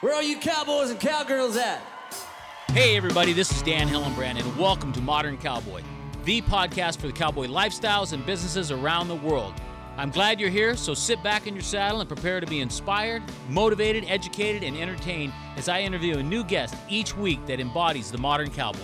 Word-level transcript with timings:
Where 0.00 0.14
are 0.14 0.22
you 0.22 0.38
cowboys 0.38 0.88
and 0.88 0.98
cowgirls 0.98 1.58
at? 1.58 1.82
Hey, 2.68 2.96
everybody, 2.96 3.34
this 3.34 3.52
is 3.52 3.60
Dan 3.60 3.86
Hillenbrand, 3.86 4.40
and 4.40 4.56
welcome 4.56 4.94
to 4.94 5.00
Modern 5.02 5.36
Cowboy, 5.36 5.82
the 6.24 6.40
podcast 6.40 6.96
for 7.00 7.06
the 7.06 7.12
cowboy 7.12 7.48
lifestyles 7.48 8.14
and 8.14 8.24
businesses 8.24 8.70
around 8.70 9.08
the 9.08 9.16
world. 9.16 9.52
I'm 9.98 10.08
glad 10.08 10.40
you're 10.40 10.48
here, 10.48 10.74
so 10.74 10.94
sit 10.94 11.22
back 11.22 11.46
in 11.46 11.52
your 11.52 11.62
saddle 11.62 12.00
and 12.00 12.08
prepare 12.08 12.40
to 12.40 12.46
be 12.46 12.60
inspired, 12.60 13.22
motivated, 13.50 14.06
educated, 14.08 14.62
and 14.62 14.74
entertained 14.74 15.34
as 15.58 15.68
I 15.68 15.82
interview 15.82 16.16
a 16.16 16.22
new 16.22 16.44
guest 16.44 16.76
each 16.88 17.14
week 17.14 17.44
that 17.44 17.60
embodies 17.60 18.10
the 18.10 18.16
modern 18.16 18.50
cowboy. 18.50 18.80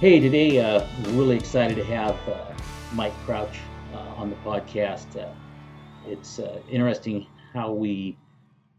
Hey, 0.00 0.18
today 0.18 0.58
uh, 0.58 0.84
we're 1.04 1.12
really 1.12 1.36
excited 1.36 1.76
to 1.76 1.84
have 1.84 2.16
uh, 2.28 2.52
Mike 2.94 3.14
Crouch 3.24 3.60
uh, 3.94 3.98
on 4.16 4.28
the 4.28 4.36
podcast. 4.44 5.22
Uh, 5.22 5.28
it's 6.04 6.40
uh, 6.40 6.60
interesting 6.68 7.28
how 7.54 7.70
we 7.70 8.16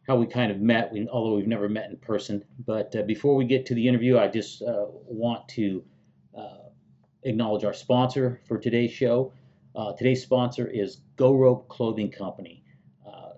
how 0.10 0.18
we 0.18 0.26
kind 0.26 0.52
of 0.52 0.60
met, 0.60 0.92
we, 0.92 1.08
although 1.08 1.36
we've 1.36 1.48
never 1.48 1.70
met 1.70 1.90
in 1.90 1.96
person. 1.98 2.44
But 2.66 2.94
uh, 2.96 3.04
before 3.04 3.36
we 3.36 3.46
get 3.46 3.66
to 3.68 3.76
the 3.76 3.88
interview, 3.88 4.18
I 4.18 4.28
just 4.28 4.62
want 4.66 5.48
to 5.50 5.84
acknowledge 7.24 7.64
our 7.64 7.74
sponsor 7.74 8.42
for 8.48 8.58
today's 8.58 8.92
show. 8.92 9.34
Uh, 9.76 9.94
today's 9.94 10.22
sponsor 10.22 10.68
is 10.68 10.98
Go 11.16 11.34
Rope 11.34 11.68
Clothing 11.70 12.12
Company. 12.12 12.64
Uh, 13.06 13.34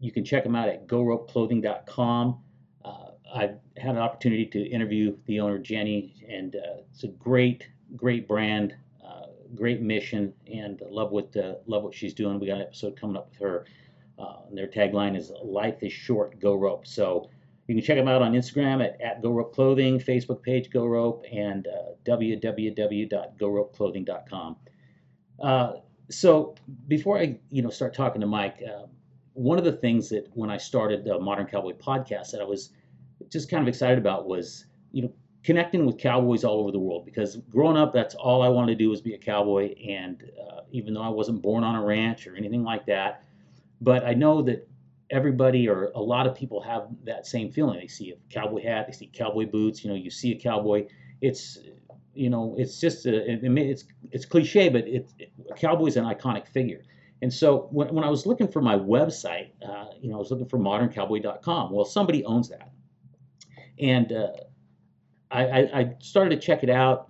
you 0.00 0.12
can 0.12 0.24
check 0.24 0.44
them 0.44 0.54
out 0.54 0.68
at 0.68 0.86
goropeclothing.com. 0.86 2.38
Uh, 2.84 2.90
I've 3.34 3.56
had 3.76 3.96
an 3.96 3.98
opportunity 3.98 4.46
to 4.46 4.60
interview 4.60 5.16
the 5.26 5.40
owner, 5.40 5.58
Jenny, 5.58 6.24
and 6.28 6.56
uh, 6.56 6.82
it's 6.90 7.04
a 7.04 7.08
great, 7.08 7.68
great 7.96 8.28
brand, 8.28 8.74
uh, 9.06 9.26
great 9.54 9.80
mission, 9.80 10.34
and 10.52 10.82
love 10.90 11.10
what 11.10 11.34
uh, 11.36 11.54
love 11.66 11.84
what 11.84 11.94
she's 11.94 12.14
doing. 12.14 12.38
We 12.38 12.48
got 12.48 12.56
an 12.56 12.62
episode 12.62 13.00
coming 13.00 13.16
up 13.16 13.30
with 13.30 13.38
her. 13.40 13.64
And 14.18 14.56
their 14.56 14.68
tagline 14.68 15.16
is 15.16 15.32
"Life 15.42 15.82
is 15.82 15.92
short, 15.92 16.38
go 16.40 16.54
rope." 16.54 16.86
So 16.86 17.28
you 17.66 17.74
can 17.74 17.84
check 17.84 17.96
them 17.96 18.06
out 18.08 18.22
on 18.22 18.32
Instagram 18.32 18.84
at, 18.84 19.00
at 19.00 19.22
Go 19.22 19.30
Rope 19.30 19.54
Clothing, 19.54 20.00
Facebook 20.00 20.42
page 20.42 20.68
Go 20.70 20.84
Rope, 20.84 21.24
and 21.32 21.68
uh, 21.68 21.92
www.goropeclothing.com. 22.04 24.56
Uh, 25.42 25.72
so 26.10 26.54
before 26.88 27.18
I, 27.18 27.38
you 27.50 27.62
know, 27.62 27.70
start 27.70 27.94
talking 27.94 28.20
to 28.20 28.26
Mike, 28.26 28.62
uh, 28.66 28.86
one 29.34 29.58
of 29.58 29.64
the 29.64 29.72
things 29.72 30.10
that 30.10 30.28
when 30.34 30.50
I 30.50 30.58
started 30.58 31.04
the 31.04 31.18
Modern 31.18 31.46
Cowboy 31.46 31.72
podcast 31.72 32.32
that 32.32 32.40
I 32.40 32.44
was 32.44 32.70
just 33.30 33.48
kind 33.48 33.62
of 33.62 33.68
excited 33.68 33.98
about 33.98 34.26
was, 34.26 34.66
you 34.90 35.02
know, 35.02 35.12
connecting 35.42 35.86
with 35.86 35.98
cowboys 35.98 36.44
all 36.44 36.60
over 36.60 36.70
the 36.70 36.78
world 36.78 37.04
because 37.04 37.36
growing 37.50 37.76
up, 37.76 37.92
that's 37.92 38.14
all 38.14 38.42
I 38.42 38.48
wanted 38.48 38.78
to 38.78 38.84
do 38.84 38.90
was 38.90 39.00
be 39.00 39.14
a 39.14 39.18
cowboy. 39.18 39.74
And 39.88 40.22
uh, 40.38 40.60
even 40.70 40.94
though 40.94 41.02
I 41.02 41.08
wasn't 41.08 41.42
born 41.42 41.64
on 41.64 41.74
a 41.74 41.82
ranch 41.82 42.26
or 42.26 42.36
anything 42.36 42.62
like 42.62 42.86
that, 42.86 43.24
but 43.82 44.04
I 44.04 44.14
know 44.14 44.42
that 44.42 44.68
everybody 45.10 45.68
or 45.68 45.92
a 45.94 46.00
lot 46.00 46.26
of 46.26 46.34
people 46.34 46.60
have 46.62 46.88
that 47.04 47.26
same 47.26 47.50
feeling. 47.50 47.78
They 47.78 47.86
see 47.86 48.12
a 48.12 48.16
cowboy 48.32 48.62
hat, 48.62 48.86
they 48.86 48.92
see 48.92 49.10
cowboy 49.12 49.46
boots. 49.46 49.84
You 49.84 49.90
know, 49.90 49.96
you 49.96 50.10
see 50.10 50.32
a 50.32 50.38
cowboy. 50.38 50.86
It's 51.20 51.58
you 52.14 52.30
know, 52.30 52.54
it's 52.58 52.80
just 52.80 53.06
a, 53.06 53.32
it, 53.32 53.40
it's 53.42 53.84
it's 54.10 54.24
cliche, 54.24 54.68
but 54.68 54.86
it, 54.86 55.12
it, 55.18 55.32
a 55.50 55.54
cowboy's 55.54 55.96
an 55.96 56.04
iconic 56.04 56.46
figure. 56.46 56.82
And 57.22 57.32
so 57.32 57.68
when, 57.70 57.94
when 57.94 58.04
I 58.04 58.10
was 58.10 58.26
looking 58.26 58.48
for 58.48 58.60
my 58.60 58.76
website, 58.76 59.50
uh, 59.66 59.86
you 60.00 60.10
know, 60.10 60.16
I 60.16 60.18
was 60.18 60.30
looking 60.30 60.48
for 60.48 60.58
moderncowboy.com. 60.58 61.72
Well, 61.72 61.84
somebody 61.84 62.24
owns 62.24 62.48
that, 62.48 62.72
and 63.78 64.12
uh, 64.12 64.32
I, 65.30 65.44
I, 65.44 65.80
I 65.80 65.94
started 66.00 66.40
to 66.40 66.46
check 66.46 66.62
it 66.62 66.70
out. 66.70 67.08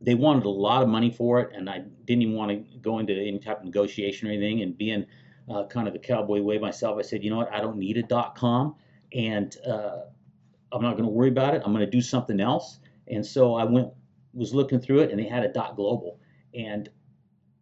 They 0.00 0.14
wanted 0.14 0.44
a 0.44 0.50
lot 0.50 0.82
of 0.82 0.88
money 0.88 1.10
for 1.10 1.40
it, 1.40 1.54
and 1.54 1.68
I 1.68 1.80
didn't 2.04 2.22
even 2.22 2.34
want 2.34 2.50
to 2.50 2.78
go 2.78 2.98
into 2.98 3.14
any 3.14 3.38
type 3.38 3.58
of 3.58 3.64
negotiation 3.64 4.28
or 4.28 4.32
anything. 4.32 4.62
And 4.62 4.76
being 4.76 5.06
uh, 5.48 5.66
kind 5.66 5.86
of 5.86 5.92
the 5.92 5.98
cowboy 5.98 6.40
way 6.40 6.58
myself, 6.58 6.98
I 6.98 7.02
said, 7.02 7.22
you 7.24 7.30
know 7.30 7.36
what, 7.38 7.52
I 7.52 7.60
don't 7.60 7.78
need 7.78 7.96
a 7.96 8.02
dot 8.02 8.34
.com, 8.34 8.76
and 9.12 9.56
uh, 9.66 10.00
I'm 10.72 10.82
not 10.82 10.92
going 10.92 11.04
to 11.04 11.10
worry 11.10 11.28
about 11.28 11.54
it. 11.54 11.62
I'm 11.64 11.72
going 11.72 11.84
to 11.84 11.90
do 11.90 12.00
something 12.00 12.40
else. 12.40 12.78
And 13.08 13.24
so 13.24 13.54
I 13.54 13.64
went 13.64 13.88
was 14.34 14.54
looking 14.54 14.80
through 14.80 15.00
it 15.00 15.10
and 15.10 15.18
they 15.18 15.26
had 15.26 15.44
a 15.44 15.52
dot 15.52 15.76
global 15.76 16.18
and 16.54 16.88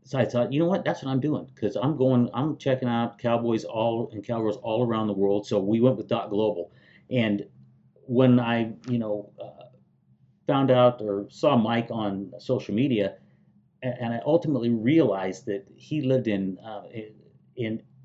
so 0.05 0.19
I 0.19 0.25
thought, 0.25 0.53
you 0.53 0.59
know 0.59 0.67
what, 0.67 0.85
that's 0.85 1.03
what 1.03 1.11
I'm 1.11 1.21
doing 1.21 1.49
because 1.55 1.77
I'm 1.77 1.97
going, 1.97 2.31
I'm 2.35 2.57
checking 2.57 2.89
out 2.89 3.19
cowboys 3.19 3.65
all 3.65 4.11
and 4.13 4.27
cowgirls 4.27 4.57
all 4.57 4.85
around 4.85 5.07
the 5.07 5.13
world. 5.13 5.47
So 5.47 5.61
we 5.61 5.81
went 5.81 5.97
with 5.97 6.09
dot 6.09 6.31
global, 6.31 6.73
and 7.11 7.47
when 8.07 8.41
I, 8.41 8.73
you 8.89 8.99
know, 8.99 9.31
uh, 9.41 9.67
found 10.47 10.71
out 10.71 11.01
or 11.01 11.27
saw 11.31 11.57
Mike 11.57 11.89
on 11.91 12.33
social 12.41 12.75
media, 12.75 13.19
and, 13.83 14.13
I 14.13 14.21
ultimately 14.27 14.71
realized 14.71 15.47
that 15.47 15.65
he 15.77 16.01
lived 16.01 16.27
in 16.27 16.59
uh, 16.59 16.83
in 16.93 17.15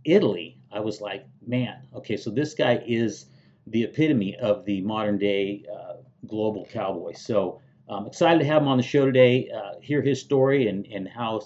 Italy, 0.05 0.57
I 0.71 0.79
was 0.79 1.01
like, 1.01 1.25
man, 1.45 1.87
okay, 1.95 2.17
so 2.17 2.29
this 2.29 2.53
guy 2.53 2.83
is 2.85 3.27
the 3.67 3.83
epitome 3.83 4.35
of 4.35 4.65
the 4.65 4.81
modern 4.81 5.17
day 5.17 5.63
uh, 5.73 5.95
global 6.27 6.67
cowboy. 6.71 7.13
So 7.13 7.61
I'm 7.89 8.05
excited 8.05 8.39
to 8.39 8.45
have 8.45 8.61
him 8.61 8.67
on 8.67 8.77
the 8.77 8.83
show 8.83 9.05
today, 9.05 9.49
uh, 9.49 9.79
hear 9.81 10.01
his 10.01 10.21
story 10.21 10.67
and, 10.67 10.85
and 10.87 11.07
how, 11.07 11.41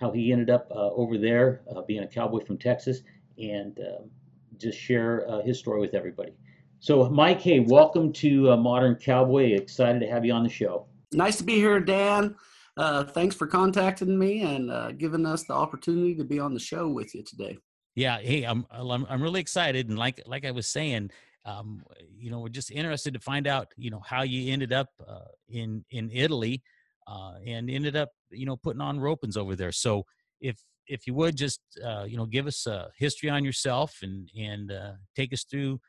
how 0.00 0.10
he 0.10 0.32
ended 0.32 0.50
up 0.50 0.70
uh, 0.70 0.90
over 0.90 1.18
there 1.18 1.62
uh, 1.74 1.82
being 1.82 2.02
a 2.02 2.06
cowboy 2.06 2.44
from 2.44 2.58
Texas 2.58 3.00
and 3.38 3.78
um, 3.80 4.10
just 4.56 4.78
share 4.78 5.28
uh, 5.28 5.42
his 5.42 5.58
story 5.58 5.80
with 5.80 5.94
everybody. 5.94 6.32
So, 6.80 7.08
Mike, 7.10 7.40
hey, 7.40 7.60
welcome 7.60 8.12
to 8.14 8.52
uh, 8.52 8.56
Modern 8.56 8.94
Cowboy. 8.94 9.52
Excited 9.52 10.00
to 10.00 10.06
have 10.06 10.24
you 10.24 10.32
on 10.32 10.42
the 10.42 10.48
show. 10.48 10.86
Nice 11.12 11.36
to 11.38 11.44
be 11.44 11.56
here, 11.56 11.80
Dan. 11.80 12.36
Uh, 12.76 13.04
thanks 13.04 13.34
for 13.34 13.46
contacting 13.46 14.18
me 14.18 14.42
and 14.42 14.70
uh, 14.70 14.92
giving 14.92 15.26
us 15.26 15.44
the 15.44 15.52
opportunity 15.52 16.14
to 16.14 16.24
be 16.24 16.38
on 16.38 16.54
the 16.54 16.60
show 16.60 16.88
with 16.88 17.14
you 17.14 17.22
today. 17.22 17.58
Yeah, 17.94 18.18
hey, 18.18 18.44
I'm 18.44 18.66
I'm, 18.70 19.04
I'm 19.08 19.22
really 19.22 19.40
excited, 19.40 19.88
and 19.88 19.98
like 19.98 20.22
like 20.26 20.44
I 20.44 20.52
was 20.52 20.68
saying, 20.68 21.10
um, 21.44 21.82
you 22.16 22.30
know, 22.30 22.40
we're 22.40 22.48
just 22.48 22.70
interested 22.70 23.14
to 23.14 23.20
find 23.20 23.46
out, 23.46 23.68
you 23.76 23.90
know, 23.90 24.00
how 24.00 24.22
you 24.22 24.52
ended 24.52 24.72
up 24.72 24.88
uh, 25.06 25.20
in 25.48 25.84
in 25.90 26.10
Italy 26.12 26.62
uh, 27.06 27.34
and 27.44 27.70
ended 27.70 27.96
up, 27.96 28.10
you 28.30 28.46
know, 28.46 28.56
putting 28.56 28.80
on 28.80 28.98
ropings 28.98 29.36
over 29.36 29.56
there. 29.56 29.72
So 29.72 30.04
if 30.40 30.60
if 30.86 31.06
you 31.06 31.14
would 31.14 31.36
just, 31.36 31.60
uh, 31.84 32.04
you 32.06 32.16
know, 32.16 32.26
give 32.26 32.46
us 32.46 32.66
a 32.66 32.90
history 32.98 33.30
on 33.30 33.44
yourself 33.44 33.98
and 34.02 34.28
and 34.38 34.70
uh, 34.70 34.92
take 35.16 35.32
us 35.32 35.44
through, 35.44 35.80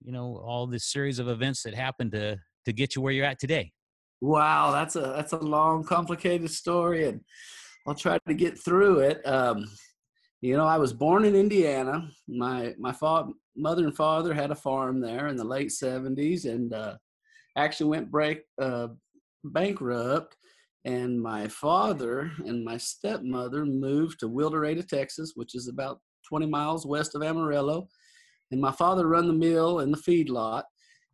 you 0.00 0.12
know, 0.12 0.40
all 0.44 0.66
this 0.66 0.90
series 0.90 1.18
of 1.18 1.28
events 1.28 1.62
that 1.64 1.74
happened 1.74 2.12
to 2.12 2.38
to 2.64 2.72
get 2.72 2.94
you 2.94 3.02
where 3.02 3.12
you're 3.12 3.26
at 3.26 3.38
today. 3.38 3.72
Wow, 4.22 4.70
that's 4.70 4.94
a 4.94 5.00
that's 5.00 5.32
a 5.32 5.38
long, 5.38 5.82
complicated 5.82 6.48
story, 6.48 7.08
and 7.08 7.20
I'll 7.88 7.94
try 7.96 8.18
to 8.28 8.34
get 8.34 8.56
through 8.56 9.00
it. 9.00 9.20
Um, 9.26 9.66
you 10.40 10.56
know, 10.56 10.64
I 10.64 10.78
was 10.78 10.92
born 10.92 11.24
in 11.24 11.34
Indiana. 11.34 12.08
My 12.28 12.72
my 12.78 12.92
father, 12.92 13.32
mother 13.56 13.84
and 13.84 13.96
father 13.96 14.32
had 14.32 14.52
a 14.52 14.54
farm 14.54 15.00
there 15.00 15.26
in 15.26 15.34
the 15.36 15.42
late 15.42 15.70
70s 15.70 16.44
and 16.44 16.72
uh, 16.72 16.94
actually 17.56 17.90
went 17.90 18.12
break 18.12 18.42
uh, 18.60 18.88
bankrupt. 19.42 20.36
And 20.84 21.20
my 21.20 21.48
father 21.48 22.30
and 22.46 22.64
my 22.64 22.76
stepmother 22.76 23.66
moved 23.66 24.20
to 24.20 24.28
Wildorado, 24.28 24.86
Texas, 24.86 25.32
which 25.34 25.56
is 25.56 25.66
about 25.66 25.98
20 26.28 26.46
miles 26.46 26.86
west 26.86 27.16
of 27.16 27.24
Amarillo. 27.24 27.88
And 28.52 28.60
my 28.60 28.72
father 28.72 29.08
run 29.08 29.26
the 29.26 29.32
mill 29.32 29.80
and 29.80 29.92
the 29.92 29.98
feed 29.98 30.28
lot. 30.28 30.66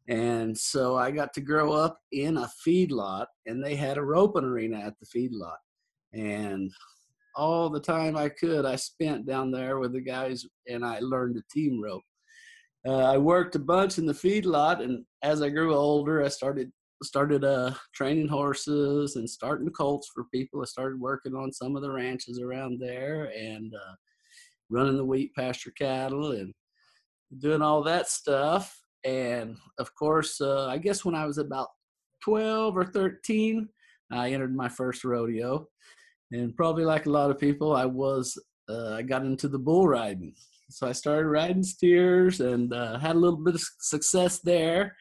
And 0.09 0.57
so 0.57 0.97
I 0.97 1.11
got 1.11 1.35
to 1.35 1.43
grow 1.43 1.73
up 1.73 1.99
in 2.13 2.39
a 2.39 2.51
feedlot, 2.67 3.27
and 3.47 3.63
they 3.63 3.77
had 3.77 3.99
a 3.99 4.05
roping 4.05 4.45
arena 4.45 4.79
at 4.79 4.95
the 4.99 5.07
feedlot. 5.07 5.59
And 6.15 6.73
all 7.37 7.69
the 7.69 7.81
time 7.81 8.17
I 8.17 8.31
could, 8.31 8.65
I 8.65 8.77
spent 8.77 9.27
down 9.27 9.51
there 9.51 9.79
with 9.79 9.93
the 9.93 10.01
guys, 10.01 10.47
and 10.67 10.85
I 10.85 10.99
learned 11.01 11.37
to 11.37 11.43
team 11.53 11.83
rope. 11.83 12.03
Uh, 12.87 13.05
I 13.05 13.19
worked 13.19 13.55
a 13.55 13.59
bunch 13.59 13.99
in 13.99 14.07
the 14.07 14.15
feedlot, 14.15 14.83
and 14.83 15.05
as 15.23 15.43
I 15.43 15.51
grew 15.51 15.75
older, 15.75 16.25
I 16.25 16.29
started 16.29 16.73
started 17.05 17.45
uh, 17.45 17.73
training 17.95 18.27
horses 18.27 19.15
and 19.17 19.29
starting 19.29 19.71
colts 19.71 20.11
for 20.13 20.25
people. 20.33 20.63
I 20.63 20.65
started 20.65 20.99
working 20.99 21.35
on 21.35 21.53
some 21.53 21.77
of 21.77 21.83
the 21.83 21.93
ranches 21.93 22.41
around 22.41 22.81
there 22.81 23.31
and 23.39 23.73
uh, 23.73 23.95
running 24.69 24.97
the 24.97 25.05
wheat 25.05 25.33
pasture 25.35 25.71
cattle 25.79 26.33
and 26.33 26.53
doing 27.39 27.63
all 27.63 27.85
that 27.85 28.09
stuff. 28.09 28.77
And 29.05 29.57
of 29.79 29.95
course, 29.95 30.41
uh, 30.41 30.67
I 30.67 30.79
guess 30.79 31.05
when 31.05 31.15
I 31.15 31.27
was 31.27 31.39
about 31.39 31.69
12 32.25 32.77
or 32.77 32.85
13, 32.85 33.69
I 34.11 34.33
entered 34.33 34.55
my 34.55 34.69
first 34.69 35.05
rodeo. 35.05 35.67
And 36.33 36.57
probably 36.57 36.85
like 36.85 37.07
a 37.07 37.11
lot 37.11 37.31
of 37.31 37.39
people, 37.39 37.75
I 37.75 37.87
was 37.87 38.39
uh, 38.69 38.95
I 38.95 39.03
got 39.03 39.23
into 39.23 39.49
the 39.49 39.59
bull 39.59 39.89
riding. 39.89 40.35
So 40.71 40.87
I 40.87 40.93
started 40.93 41.29
riding 41.29 41.63
steers 41.63 42.41
and 42.41 42.73
uh, 42.73 42.99
had 42.99 43.17
a 43.17 43.19
little 43.19 43.39
bit 43.39 43.55
of 43.55 43.63
success 43.81 44.41
there. 44.41 44.95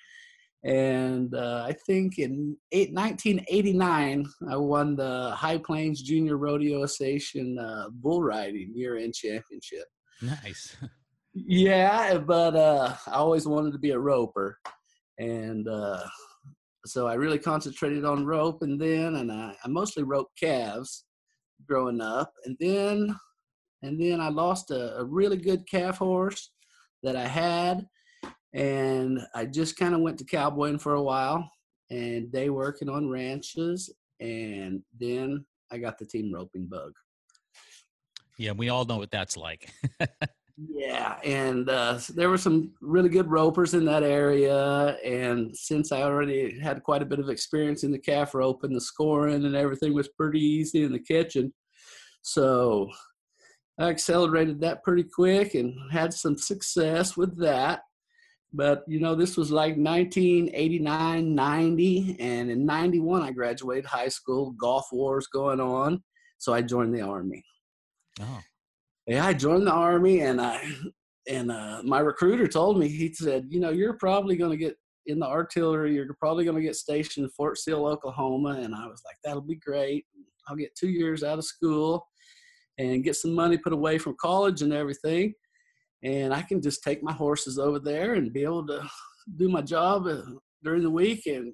And 0.63 1.36
uh, 1.36 1.66
I 1.68 1.74
think 1.86 2.18
in 2.18 2.57
eight, 2.72 2.94
1989, 2.94 4.25
I 4.50 4.56
won 4.56 4.95
the 4.95 5.31
High 5.31 5.57
Plains 5.57 6.01
Junior 6.01 6.38
Rodeo 6.38 6.83
Association 6.83 7.60
uh, 7.60 7.89
bull 7.92 8.24
riding 8.24 8.72
year-end 8.74 9.13
championship. 9.13 9.86
Nice. 10.22 10.75
yeah, 11.45 12.18
but 12.18 12.56
uh, 12.56 12.95
I 13.07 13.13
always 13.13 13.48
wanted 13.48 13.74
to 13.74 13.80
be 13.80 13.92
a 13.92 14.00
roper, 14.00 14.57
and 15.19 15.68
uh, 15.68 16.04
so 16.86 17.07
I 17.07 17.16
really 17.16 17.39
concentrated 17.39 18.06
on 18.06 18.25
rope. 18.25 18.62
And 18.62 18.80
then, 18.80 19.16
and 19.16 19.31
I, 19.31 19.56
I 19.63 19.68
mostly 19.68 20.04
roped 20.04 20.39
calves 20.39 21.06
growing 21.68 22.01
up, 22.01 22.34
and 22.45 22.57
then 22.60 23.16
and 23.84 24.01
then 24.01 24.19
I 24.19 24.30
lost 24.30 24.72
a, 24.72 24.98
a 24.98 25.04
really 25.04 25.38
good 25.38 25.68
calf 25.69 25.98
horse 25.98 26.51
that 27.04 27.16
I 27.16 27.28
had. 27.28 27.86
and 28.54 29.19
I 29.36 29.45
just 29.45 29.78
kind 29.78 29.94
of 29.94 30.01
went 30.01 30.18
to 30.19 30.25
cowboying 30.25 30.80
for 30.80 30.95
a 30.95 31.04
while 31.04 31.50
and 31.92 32.31
day 32.31 32.50
working 32.50 32.89
on 32.89 33.10
ranches, 33.10 33.94
and 34.19 34.81
then 35.00 35.45
I 35.72 35.78
got 35.78 35.98
the 35.98 36.06
team 36.06 36.34
roping 36.34 36.66
bug. 36.66 36.94
Yeah, 38.38 38.51
we 38.51 38.69
all 38.69 38.86
know 38.86 38.98
what 38.98 39.12
that's 39.12 39.36
like. 39.38 39.72
Yeah, 40.57 41.19
and 41.24 41.69
uh, 41.69 42.00
there 42.15 42.30
were 42.30 42.38
some 42.38 42.71
really 42.81 43.09
good 43.09 43.30
ropers 43.30 43.75
in 43.75 43.86
that 43.86 44.01
area. 44.01 44.98
And 45.06 45.56
since 45.56 45.92
I 45.92 46.01
already 46.01 46.59
had 46.59 46.81
quite 46.81 47.04
a 47.04 47.06
bit 47.06 47.19
of 47.19 47.30
experience 47.30 47.83
in 47.83 47.92
the 47.92 48.00
calf 48.00 48.33
rope 48.33 48.63
and 48.63 48.75
the 48.75 48.81
scoring 48.81 49.45
and 49.45 49.56
everything 49.56 49.94
was 49.94 50.07
pretty 50.07 50.39
easy 50.39 50.83
in 50.83 50.92
the 50.92 51.00
kitchen, 51.00 51.54
so 52.24 52.89
I 53.80 53.89
accelerated 53.89 54.59
that 54.62 54.83
pretty 54.83 55.04
quick 55.04 55.54
and 55.54 55.75
had 55.92 56.12
some 56.12 56.38
success 56.38 57.15
with 57.15 57.38
that. 57.39 57.81
But 58.51 58.83
you 58.88 59.00
know, 59.00 59.13
this 59.13 59.38
was 59.38 59.51
like 59.51 59.77
1989, 59.77 61.36
90, 61.36 62.18
and 62.19 62.50
in 62.50 62.65
91 62.65 63.21
I 63.21 63.31
graduated 63.31 63.86
high 63.86 64.07
school. 64.07 64.51
Gulf 64.53 64.88
Wars 64.92 65.27
going 65.27 65.60
on, 65.60 66.01
so 66.39 66.51
I 66.51 66.63
joined 66.63 66.95
the 66.95 67.01
army. 67.01 67.44
Oh, 68.19 68.42
yeah, 69.07 69.25
I 69.25 69.33
joined 69.33 69.68
the 69.68 69.71
army, 69.71 70.21
and 70.21 70.42
I 70.42 70.62
and 71.27 71.51
uh, 71.51 71.81
my 71.83 72.00
recruiter 72.00 72.48
told 72.48 72.80
me 72.80 72.88
he 72.88 73.13
said, 73.13 73.48
you 73.50 73.59
know, 73.59 73.69
you're 73.69 73.98
probably 73.98 74.38
going 74.38 74.51
to 74.51 74.57
get 74.57 74.75
in 75.07 75.19
the 75.19 75.25
artillery. 75.25 75.94
You're 75.94 76.13
probably 76.19 76.45
going 76.45 76.57
to 76.57 76.63
get 76.63 76.75
stationed 76.75 77.25
in 77.25 77.30
Fort 77.31 77.57
Sill, 77.57 77.86
Oklahoma. 77.86 78.59
And 78.62 78.74
I 78.74 78.86
was 78.86 79.01
like, 79.06 79.15
that'll 79.24 79.42
be 79.42 79.56
great. 79.56 80.06
I'll 80.48 80.56
get 80.56 80.75
two 80.75 80.89
years 80.89 81.24
out 81.24 81.38
of 81.38 81.45
school 81.45 82.06
and 82.77 83.04
get 83.04 83.15
some 83.15 83.33
money 83.33 83.57
put 83.57 83.74
away 83.74 83.98
from 83.98 84.15
college 84.21 84.62
and 84.62 84.71
everything. 84.71 85.33
And 86.03 86.33
I 86.33 86.42
can 86.42 86.62
just 86.62 86.83
take 86.83 87.03
my 87.03 87.12
horses 87.12 87.57
over 87.57 87.80
there 87.80 88.13
and 88.13 88.31
be 88.31 88.44
able 88.44 88.65
to 88.68 88.88
do 89.36 89.50
my 89.50 89.62
job 89.62 90.07
uh, 90.07 90.21
during 90.63 90.83
the 90.83 90.89
week 90.89 91.25
and 91.25 91.53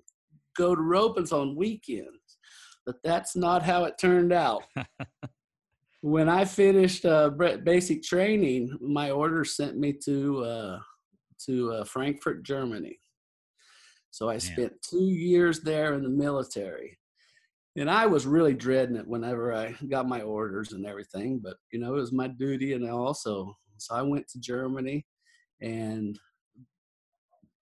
go 0.58 0.76
to 0.76 0.82
ropings 0.82 1.32
on 1.32 1.56
weekends. 1.56 2.38
But 2.86 2.98
that's 3.04 3.36
not 3.36 3.64
how 3.64 3.86
it 3.86 3.96
turned 4.00 4.34
out 4.34 4.64
when 6.04 6.28
I 6.28 6.44
finished 6.44 7.06
uh, 7.06 7.30
basic 7.64 8.04
training, 8.04 8.78
my 8.82 9.12
order 9.12 9.46
sent 9.46 9.78
me 9.78 9.94
to 10.04 10.44
uh, 10.44 10.80
to 11.46 11.72
uh, 11.72 11.84
Frankfurt, 11.86 12.44
Germany. 12.44 13.00
So 14.12 14.30
I 14.30 14.38
spent 14.38 14.74
two 14.82 15.06
years 15.06 15.62
there 15.62 15.94
in 15.94 16.04
the 16.04 16.10
military, 16.10 17.00
and 17.78 17.90
I 17.90 18.06
was 18.06 18.28
really 18.28 18.54
dreading 18.54 18.98
it 18.98 19.08
whenever 19.08 19.54
I 19.54 19.76
got 19.88 20.10
my 20.10 20.22
orders 20.22 20.74
and 20.74 20.86
everything. 20.86 21.40
But 21.42 21.56
you 21.72 21.80
know, 21.80 21.96
it 21.96 22.02
was 22.02 22.12
my 22.12 22.28
duty, 22.28 22.74
and 22.74 22.86
I 22.86 22.90
also, 22.90 23.58
so 23.78 23.96
I 23.96 24.02
went 24.02 24.28
to 24.28 24.42
Germany, 24.42 25.06
and 25.62 26.20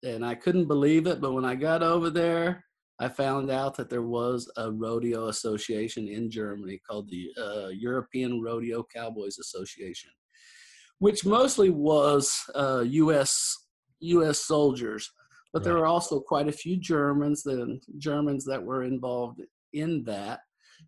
and 0.02 0.26
I 0.26 0.34
couldn't 0.34 0.66
believe 0.66 1.06
it. 1.06 1.20
But 1.20 1.34
when 1.34 1.44
I 1.44 1.54
got 1.54 1.84
over 1.84 2.10
there, 2.10 2.64
I 3.00 3.08
found 3.08 3.50
out 3.50 3.76
that 3.76 3.90
there 3.90 4.02
was 4.02 4.50
a 4.56 4.70
rodeo 4.70 5.26
association 5.26 6.06
in 6.06 6.30
Germany 6.30 6.80
called 6.88 7.10
the 7.10 7.30
uh, 7.36 7.68
European 7.68 8.40
Rodeo 8.40 8.84
Cowboys 8.94 9.38
Association, 9.38 10.10
which 11.00 11.26
mostly 11.26 11.70
was 11.70 12.32
uh, 12.54 12.84
U.S. 12.86 13.66
U.S. 14.00 14.38
soldiers, 14.38 15.10
but 15.52 15.60
right. 15.60 15.64
there 15.64 15.74
were 15.74 15.86
also 15.86 16.20
quite 16.20 16.46
a 16.46 16.52
few 16.52 16.76
Germans 16.76 17.42
that 17.42 17.80
Germans 17.98 18.44
that 18.44 18.62
were 18.62 18.84
involved 18.84 19.40
in 19.72 20.04
that. 20.04 20.40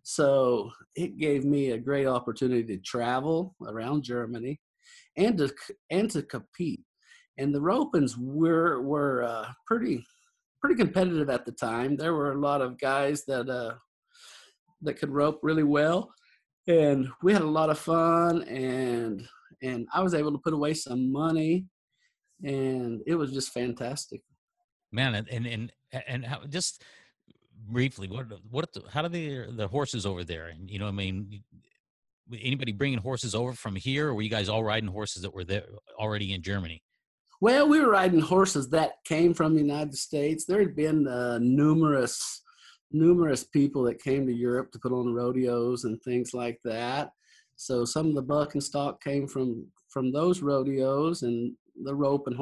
So 0.03 0.71
it 0.95 1.17
gave 1.17 1.43
me 1.43 1.71
a 1.71 1.77
great 1.77 2.07
opportunity 2.07 2.63
to 2.63 2.81
travel 2.83 3.55
around 3.67 4.03
Germany 4.03 4.61
and 5.17 5.37
to 5.39 5.53
and 5.89 6.09
to 6.11 6.21
compete. 6.21 6.83
And 7.37 7.53
the 7.53 7.59
ropings 7.59 8.15
were 8.17 8.81
were 8.81 9.23
uh, 9.23 9.47
pretty 9.65 10.05
pretty 10.61 10.75
competitive 10.75 11.29
at 11.29 11.45
the 11.45 11.51
time. 11.51 11.95
There 11.95 12.13
were 12.13 12.31
a 12.31 12.39
lot 12.39 12.61
of 12.61 12.79
guys 12.79 13.23
that 13.25 13.49
uh, 13.49 13.75
that 14.81 14.99
could 14.99 15.11
rope 15.11 15.39
really 15.43 15.63
well, 15.63 16.11
and 16.67 17.09
we 17.23 17.33
had 17.33 17.41
a 17.41 17.47
lot 17.47 17.69
of 17.69 17.79
fun. 17.79 18.43
and 18.43 19.27
And 19.61 19.87
I 19.93 20.01
was 20.01 20.13
able 20.13 20.31
to 20.31 20.37
put 20.37 20.53
away 20.53 20.73
some 20.73 21.11
money, 21.11 21.65
and 22.43 23.01
it 23.05 23.15
was 23.15 23.31
just 23.33 23.51
fantastic. 23.53 24.21
Man, 24.91 25.15
and 25.15 25.45
and 25.45 25.71
and, 26.07 26.25
how, 26.25 26.45
just 26.45 26.83
briefly, 27.69 28.07
what 28.07 28.27
what 28.49 28.73
the, 28.73 28.83
how 28.91 29.01
do 29.01 29.09
the 29.09 29.51
the 29.51 29.67
horses 29.67 30.05
over 30.05 30.23
there? 30.23 30.47
And 30.47 30.69
you 30.69 30.79
know, 30.79 30.87
I 30.87 30.91
mean, 30.91 31.43
anybody 32.41 32.71
bringing 32.71 32.99
horses 32.99 33.35
over 33.35 33.53
from 33.53 33.75
here, 33.75 34.09
or 34.09 34.15
were 34.15 34.21
you 34.21 34.29
guys 34.29 34.49
all 34.49 34.63
riding 34.63 34.89
horses 34.89 35.21
that 35.23 35.33
were 35.33 35.43
there 35.43 35.65
already 35.99 36.33
in 36.33 36.41
Germany? 36.41 36.81
Well, 37.39 37.69
we 37.69 37.79
were 37.79 37.91
riding 37.91 38.19
horses 38.19 38.69
that 38.69 38.93
came 39.05 39.33
from 39.33 39.53
the 39.53 39.61
United 39.61 39.95
States. 39.95 40.45
There 40.45 40.59
had 40.59 40.75
been 40.75 41.07
uh, 41.07 41.37
numerous, 41.39 42.41
numerous 42.91 43.43
people 43.43 43.83
that 43.83 44.01
came 44.01 44.25
to 44.25 44.33
Europe 44.33 44.71
to 44.71 44.79
put 44.79 44.91
on 44.91 45.13
rodeos 45.13 45.83
and 45.83 46.01
things 46.01 46.33
like 46.33 46.59
that. 46.63 47.11
So 47.55 47.85
some 47.85 48.07
of 48.07 48.15
the 48.15 48.23
buck 48.23 48.53
and 48.53 48.63
stock 48.63 49.03
came 49.03 49.27
from 49.27 49.67
from 49.89 50.11
those 50.11 50.41
rodeos, 50.41 51.23
and 51.23 51.55
the 51.83 51.95
rope 51.95 52.27
and 52.27 52.35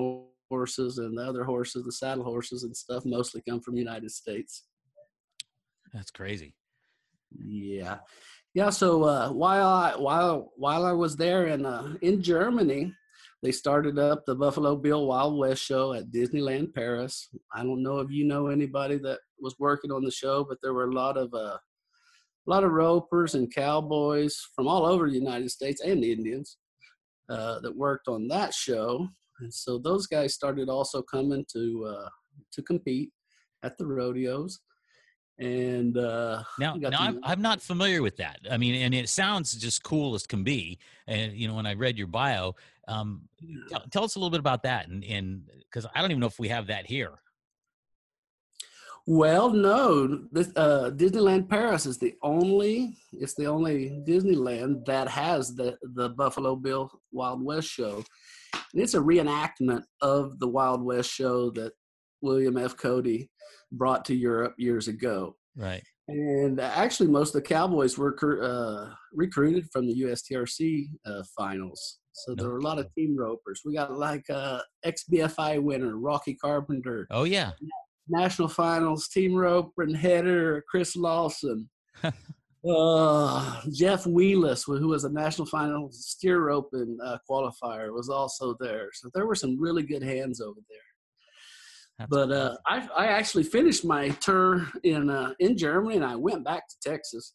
horses 0.49 0.97
and 0.97 1.17
the 1.17 1.23
other 1.23 1.43
horses, 1.43 1.83
the 1.83 1.91
saddle 1.91 2.23
horses 2.23 2.63
and 2.63 2.75
stuff, 2.75 3.05
mostly 3.05 3.41
come 3.47 3.61
from 3.61 3.75
the 3.75 3.81
United 3.81 4.11
States. 4.11 4.63
That's 5.93 6.11
crazy. 6.11 6.53
Yeah, 7.45 7.99
yeah. 8.53 8.69
So 8.69 9.03
uh, 9.03 9.29
while 9.31 9.67
I 9.67 9.95
while 9.95 10.51
while 10.55 10.85
I 10.85 10.91
was 10.91 11.15
there 11.15 11.47
in 11.47 11.65
uh, 11.65 11.95
in 12.01 12.21
Germany, 12.21 12.93
they 13.43 13.51
started 13.51 13.99
up 13.99 14.25
the 14.25 14.35
Buffalo 14.35 14.75
Bill 14.75 15.05
Wild 15.05 15.37
West 15.37 15.61
show 15.61 15.93
at 15.93 16.11
Disneyland 16.11 16.73
Paris. 16.73 17.29
I 17.53 17.63
don't 17.63 17.83
know 17.83 17.99
if 17.99 18.09
you 18.09 18.25
know 18.25 18.47
anybody 18.47 18.97
that 18.99 19.19
was 19.39 19.55
working 19.59 19.91
on 19.91 20.03
the 20.03 20.11
show, 20.11 20.43
but 20.43 20.57
there 20.61 20.73
were 20.73 20.89
a 20.89 20.93
lot 20.93 21.17
of 21.17 21.33
uh, 21.33 21.57
a 21.57 22.49
lot 22.49 22.63
of 22.63 22.71
ropers 22.71 23.35
and 23.35 23.53
cowboys 23.53 24.39
from 24.55 24.67
all 24.67 24.85
over 24.85 25.09
the 25.09 25.17
United 25.17 25.51
States 25.51 25.81
and 25.81 26.03
Indians 26.03 26.57
uh, 27.29 27.59
that 27.59 27.75
worked 27.75 28.07
on 28.07 28.27
that 28.27 28.53
show. 28.53 29.07
And 29.39 29.53
so 29.53 29.77
those 29.77 30.07
guys 30.07 30.33
started 30.33 30.69
also 30.69 31.01
coming 31.01 31.45
to 31.53 31.85
uh, 31.85 32.09
to 32.53 32.61
compete 32.61 33.11
at 33.63 33.77
the 33.77 33.85
rodeos 33.85 34.59
and 35.37 35.97
uh 35.97 36.41
now, 36.59 36.75
now 36.75 36.97
I'm, 36.97 37.19
I'm 37.23 37.41
not 37.41 37.61
familiar 37.61 38.01
with 38.01 38.15
that 38.17 38.39
i 38.49 38.55
mean 38.55 38.75
and 38.75 38.93
it 38.93 39.09
sounds 39.09 39.53
just 39.53 39.83
cool 39.83 40.15
as 40.15 40.25
can 40.25 40.43
be 40.43 40.79
and 41.07 41.33
you 41.33 41.47
know 41.47 41.55
when 41.55 41.65
i 41.65 41.73
read 41.73 41.97
your 41.97 42.07
bio 42.07 42.55
um 42.87 43.27
tell, 43.69 43.83
tell 43.91 44.03
us 44.03 44.15
a 44.15 44.19
little 44.19 44.31
bit 44.31 44.39
about 44.39 44.63
that 44.63 44.87
and 44.87 45.03
and 45.03 45.43
because 45.59 45.85
i 45.95 46.01
don't 46.01 46.11
even 46.11 46.19
know 46.19 46.27
if 46.27 46.39
we 46.39 46.47
have 46.47 46.67
that 46.67 46.85
here 46.85 47.11
well 49.07 49.49
no 49.49 50.25
this 50.31 50.51
uh 50.55 50.89
disneyland 50.95 51.47
paris 51.47 51.85
is 51.85 51.97
the 51.97 52.15
only 52.23 52.97
it's 53.13 53.35
the 53.35 53.45
only 53.45 54.01
disneyland 54.07 54.83
that 54.85 55.07
has 55.07 55.55
the 55.55 55.77
the 55.95 56.09
buffalo 56.09 56.55
bill 56.55 56.91
wild 57.11 57.43
west 57.43 57.67
show 57.67 58.03
and 58.53 58.81
it's 58.81 58.95
a 58.95 58.99
reenactment 58.99 59.83
of 60.01 60.39
the 60.39 60.47
wild 60.47 60.83
west 60.83 61.09
show 61.09 61.51
that 61.51 61.71
william 62.21 62.57
f 62.57 62.75
cody 62.77 63.29
brought 63.71 64.05
to 64.05 64.15
Europe 64.15 64.55
years 64.57 64.87
ago. 64.87 65.35
Right. 65.55 65.83
And 66.07 66.59
actually, 66.59 67.09
most 67.09 67.35
of 67.35 67.41
the 67.41 67.47
Cowboys 67.47 67.97
were 67.97 68.15
uh, 68.43 68.93
recruited 69.13 69.67
from 69.71 69.87
the 69.87 70.01
USTRC 70.03 70.87
uh, 71.05 71.23
finals. 71.37 71.99
So 72.15 72.33
there 72.33 72.49
were 72.49 72.59
a 72.59 72.63
lot 72.63 72.79
of 72.79 72.93
team 72.95 73.15
ropers. 73.17 73.61
We 73.65 73.73
got 73.73 73.91
like 73.91 74.29
uh, 74.29 74.61
ex-BFI 74.85 75.61
winner 75.61 75.97
Rocky 75.97 76.35
Carpenter. 76.35 77.07
Oh 77.11 77.25
yeah. 77.25 77.51
National 78.07 78.47
finals 78.47 79.09
team 79.09 79.35
roper 79.35 79.83
and 79.83 79.95
header 79.95 80.63
Chris 80.69 80.95
Lawson. 80.95 81.69
uh, 82.03 82.11
Jeff 83.71 84.05
Wheelis, 84.05 84.63
who 84.65 84.87
was 84.87 85.03
a 85.03 85.11
national 85.11 85.47
finals 85.47 86.05
steer 86.05 86.45
roping 86.45 86.97
uh, 87.03 87.17
qualifier, 87.29 87.93
was 87.93 88.09
also 88.09 88.55
there. 88.61 88.89
So 88.93 89.09
there 89.13 89.27
were 89.27 89.35
some 89.35 89.59
really 89.59 89.83
good 89.83 90.03
hands 90.03 90.39
over 90.39 90.59
there. 90.69 90.79
That's 91.99 92.09
but 92.09 92.31
uh, 92.31 92.57
I, 92.65 92.87
I 92.95 93.07
actually 93.07 93.43
finished 93.43 93.83
my 93.83 94.09
tour 94.09 94.67
in 94.83 95.09
uh, 95.09 95.33
in 95.39 95.57
Germany, 95.57 95.95
and 95.95 96.05
I 96.05 96.15
went 96.15 96.43
back 96.43 96.67
to 96.67 96.89
Texas, 96.89 97.33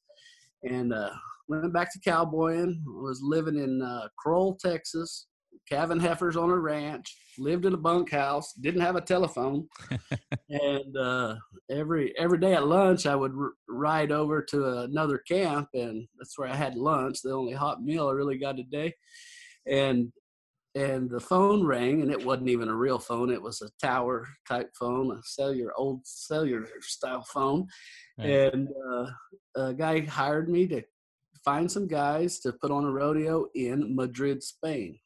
and 0.63 0.93
uh, 0.93 1.11
went 1.49 1.73
back 1.73 1.93
to 1.93 2.01
cowboying. 2.01 2.83
Was 2.87 3.21
living 3.23 3.59
in 3.59 3.83
uh, 3.83 4.09
Kroll, 4.19 4.57
Texas. 4.57 5.27
Calvin 5.69 6.01
heifers 6.01 6.37
on 6.37 6.51
a 6.51 6.57
ranch. 6.57 7.17
Lived 7.39 7.65
in 7.65 7.75
a 7.75 7.77
bunkhouse. 7.77 8.53
Didn't 8.55 8.81
have 8.81 8.97
a 8.97 9.01
telephone, 9.01 9.69
and 10.49 10.97
uh, 10.97 11.37
every 11.71 12.17
every 12.19 12.39
day 12.39 12.55
at 12.55 12.67
lunch, 12.67 13.07
I 13.07 13.15
would 13.15 13.33
r- 13.37 13.53
ride 13.69 14.11
over 14.11 14.43
to 14.43 14.81
another 14.81 15.19
camp, 15.19 15.69
and 15.75 16.07
that's 16.19 16.39
where 16.39 16.49
I 16.49 16.57
had 16.57 16.75
lunch. 16.77 17.23
The 17.23 17.33
only 17.33 17.53
hot 17.53 17.83
meal 17.83 18.09
I 18.09 18.13
really 18.13 18.39
got 18.39 18.59
a 18.59 18.65
day, 18.65 18.95
and 19.67 20.13
and 20.77 21.11
the 21.11 21.19
phone 21.19 21.67
rang 21.67 22.01
and 22.01 22.13
it 22.13 22.25
wasn't 22.25 22.49
even 22.49 22.69
a 22.69 22.75
real 22.75 22.99
phone 22.99 23.31
it 23.31 23.43
was 23.43 23.61
a 23.61 23.69
tower 23.85 24.29
type 24.47 24.71
phone 24.79 25.11
a 25.11 25.21
cellular 25.25 25.73
old 25.77 26.01
cellular 26.05 26.65
style 26.81 27.25
phone 27.25 27.67
right. 28.21 28.55
and 28.55 28.69
uh, 28.91 29.07
a 29.57 29.75
guy 29.75 30.01
hired 30.01 30.49
me 30.49 30.67
to 30.67 30.83
find 31.45 31.71
some 31.71 31.87
guys 31.87 32.39
to 32.41 32.53
put 32.53 32.71
on 32.71 32.85
a 32.85 32.91
rodeo 32.91 33.47
in 33.55 33.95
madrid 33.95 34.43
spain 34.43 34.99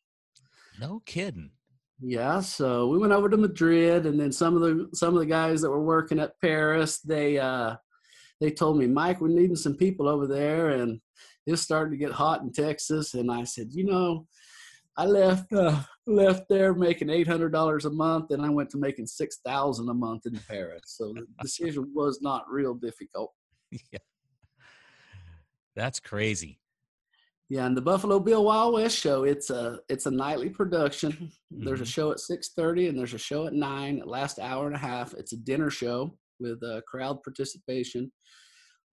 no 0.80 1.00
kidding 1.06 1.50
Yeah, 2.00 2.40
so 2.40 2.88
we 2.88 2.98
went 2.98 3.12
over 3.12 3.28
to 3.28 3.36
Madrid, 3.36 4.04
and 4.04 4.18
then 4.18 4.32
some 4.32 4.56
of 4.56 4.62
the 4.62 4.88
some 4.94 5.14
of 5.14 5.20
the 5.20 5.26
guys 5.26 5.62
that 5.62 5.70
were 5.70 5.82
working 5.82 6.18
at 6.18 6.38
Paris, 6.40 7.00
they 7.00 7.38
uh, 7.38 7.76
they 8.40 8.50
told 8.50 8.78
me, 8.78 8.86
Mike, 8.86 9.20
we're 9.20 9.28
needing 9.28 9.56
some 9.56 9.76
people 9.76 10.08
over 10.08 10.26
there, 10.26 10.70
and 10.70 11.00
it's 11.46 11.62
starting 11.62 11.92
to 11.92 12.04
get 12.04 12.12
hot 12.12 12.42
in 12.42 12.52
Texas. 12.52 13.14
And 13.14 13.30
I 13.30 13.44
said, 13.44 13.68
you 13.70 13.84
know, 13.84 14.26
I 14.96 15.06
left 15.06 15.52
uh, 15.52 15.80
left 16.06 16.48
there 16.48 16.72
making 16.74 17.10
eight 17.10 17.26
hundred 17.26 17.50
dollars 17.52 17.84
a 17.84 17.90
month, 17.90 18.30
and 18.30 18.44
I 18.44 18.48
went 18.48 18.70
to 18.70 18.78
making 18.78 19.06
six 19.06 19.38
thousand 19.44 19.88
a 19.88 19.94
month 19.94 20.26
in 20.26 20.38
Paris. 20.48 20.82
So 20.86 21.12
the 21.12 21.26
decision 21.42 21.90
was 21.94 22.20
not 22.22 22.44
real 22.48 22.74
difficult. 22.74 23.32
yeah. 23.70 23.98
That's 25.74 25.98
crazy. 25.98 26.60
Yeah, 27.50 27.66
and 27.66 27.76
the 27.76 27.82
Buffalo 27.82 28.18
Bill 28.20 28.44
Wild 28.44 28.74
West 28.74 28.96
show, 28.96 29.24
it's 29.24 29.50
a 29.50 29.80
it's 29.88 30.06
a 30.06 30.10
nightly 30.10 30.48
production. 30.48 31.30
There's 31.50 31.80
a 31.80 31.84
Mhm. 31.84 31.88
show 31.94 32.10
at 32.12 32.20
six 32.20 32.50
thirty 32.50 32.86
and 32.88 32.98
there's 32.98 33.14
a 33.14 33.18
show 33.18 33.46
at 33.46 33.52
nine. 33.52 33.98
It 33.98 34.06
lasts 34.06 34.38
hour 34.38 34.66
and 34.66 34.74
a 34.76 34.78
half. 34.78 35.12
It's 35.14 35.32
a 35.32 35.36
dinner 35.36 35.70
show 35.70 36.16
with 36.40 36.62
uh, 36.62 36.80
crowd 36.86 37.22
participation. 37.22 38.10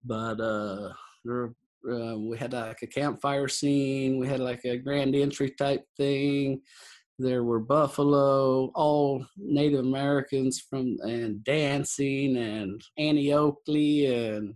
But 0.04 0.40
uh, 0.40 0.92
there, 1.24 1.54
uh, 1.90 2.18
we 2.18 2.36
had 2.38 2.52
like 2.52 2.82
a 2.82 2.86
campfire 2.86 3.48
scene. 3.48 4.18
We 4.18 4.26
had 4.26 4.40
like 4.40 4.64
a 4.64 4.76
grand 4.76 5.14
entry 5.14 5.50
type 5.50 5.84
thing. 5.96 6.60
There 7.18 7.44
were 7.44 7.60
buffalo, 7.60 8.70
all 8.74 9.24
Native 9.36 9.80
Americans 9.80 10.60
from 10.60 10.96
and 11.02 11.44
dancing 11.44 12.36
and 12.36 12.82
Annie 12.98 13.32
Oakley 13.32 14.06
and 14.06 14.54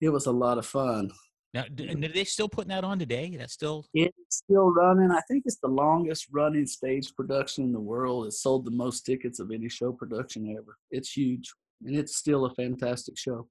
it 0.00 0.08
was 0.10 0.26
a 0.26 0.32
lot 0.32 0.58
of 0.58 0.66
fun. 0.66 1.10
Now, 1.54 1.64
and 1.78 2.04
are 2.04 2.08
they 2.08 2.24
still 2.24 2.50
putting 2.50 2.68
that 2.68 2.84
on 2.84 2.98
today? 2.98 3.34
That's 3.38 3.54
still 3.54 3.86
It's 3.94 4.36
still 4.44 4.70
running. 4.72 5.10
I 5.10 5.20
think 5.22 5.44
it's 5.46 5.58
the 5.58 5.68
longest 5.68 6.26
running 6.30 6.66
stage 6.66 7.14
production 7.14 7.64
in 7.64 7.72
the 7.72 7.80
world. 7.80 8.26
It 8.26 8.32
sold 8.32 8.66
the 8.66 8.72
most 8.72 9.06
tickets 9.06 9.40
of 9.40 9.50
any 9.50 9.68
show 9.70 9.92
production 9.92 10.54
ever. 10.58 10.76
It's 10.90 11.12
huge, 11.12 11.50
and 11.84 11.96
it's 11.96 12.16
still 12.16 12.44
a 12.44 12.54
fantastic 12.54 13.16
show. 13.16 13.48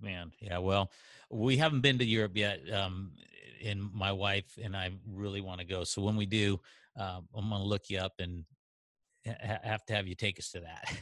Man. 0.00 0.32
Yeah. 0.40 0.58
Well, 0.58 0.90
we 1.30 1.56
haven't 1.56 1.80
been 1.80 1.98
to 1.98 2.04
Europe 2.04 2.36
yet. 2.36 2.60
Um, 2.72 3.12
and 3.64 3.92
my 3.92 4.12
wife 4.12 4.58
and 4.62 4.76
I 4.76 4.90
really 5.10 5.40
want 5.40 5.60
to 5.60 5.66
go. 5.66 5.84
So 5.84 6.02
when 6.02 6.16
we 6.16 6.26
do, 6.26 6.60
um, 6.98 7.28
I'm 7.34 7.50
gonna 7.50 7.64
look 7.64 7.88
you 7.88 7.98
up 7.98 8.14
and 8.18 8.44
ha- 9.26 9.58
have 9.62 9.84
to 9.86 9.94
have 9.94 10.06
you 10.06 10.14
take 10.14 10.38
us 10.38 10.50
to 10.52 10.60
that. 10.60 10.96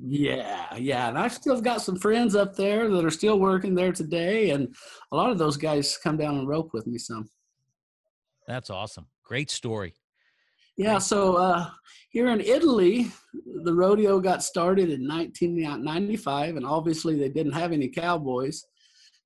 Yeah, 0.00 0.74
yeah. 0.76 1.08
And 1.08 1.18
I've 1.18 1.34
still 1.34 1.60
got 1.60 1.82
some 1.82 1.96
friends 1.96 2.34
up 2.34 2.56
there 2.56 2.88
that 2.88 3.04
are 3.04 3.10
still 3.10 3.38
working 3.38 3.74
there 3.74 3.92
today, 3.92 4.50
and 4.50 4.74
a 5.12 5.16
lot 5.16 5.30
of 5.30 5.38
those 5.38 5.56
guys 5.56 5.98
come 5.98 6.16
down 6.16 6.38
and 6.38 6.48
rope 6.48 6.70
with 6.72 6.86
me 6.86 6.98
some. 6.98 7.28
That's 8.46 8.70
awesome. 8.70 9.06
Great 9.24 9.50
story. 9.50 9.94
Yeah, 10.78 10.98
so 10.98 11.34
uh, 11.34 11.70
here 12.10 12.28
in 12.28 12.40
Italy, 12.40 13.10
the 13.64 13.74
rodeo 13.74 14.20
got 14.20 14.44
started 14.44 14.90
in 14.90 15.08
1995, 15.08 16.54
and 16.54 16.64
obviously 16.64 17.18
they 17.18 17.28
didn't 17.28 17.52
have 17.52 17.72
any 17.72 17.88
cowboys. 17.88 18.64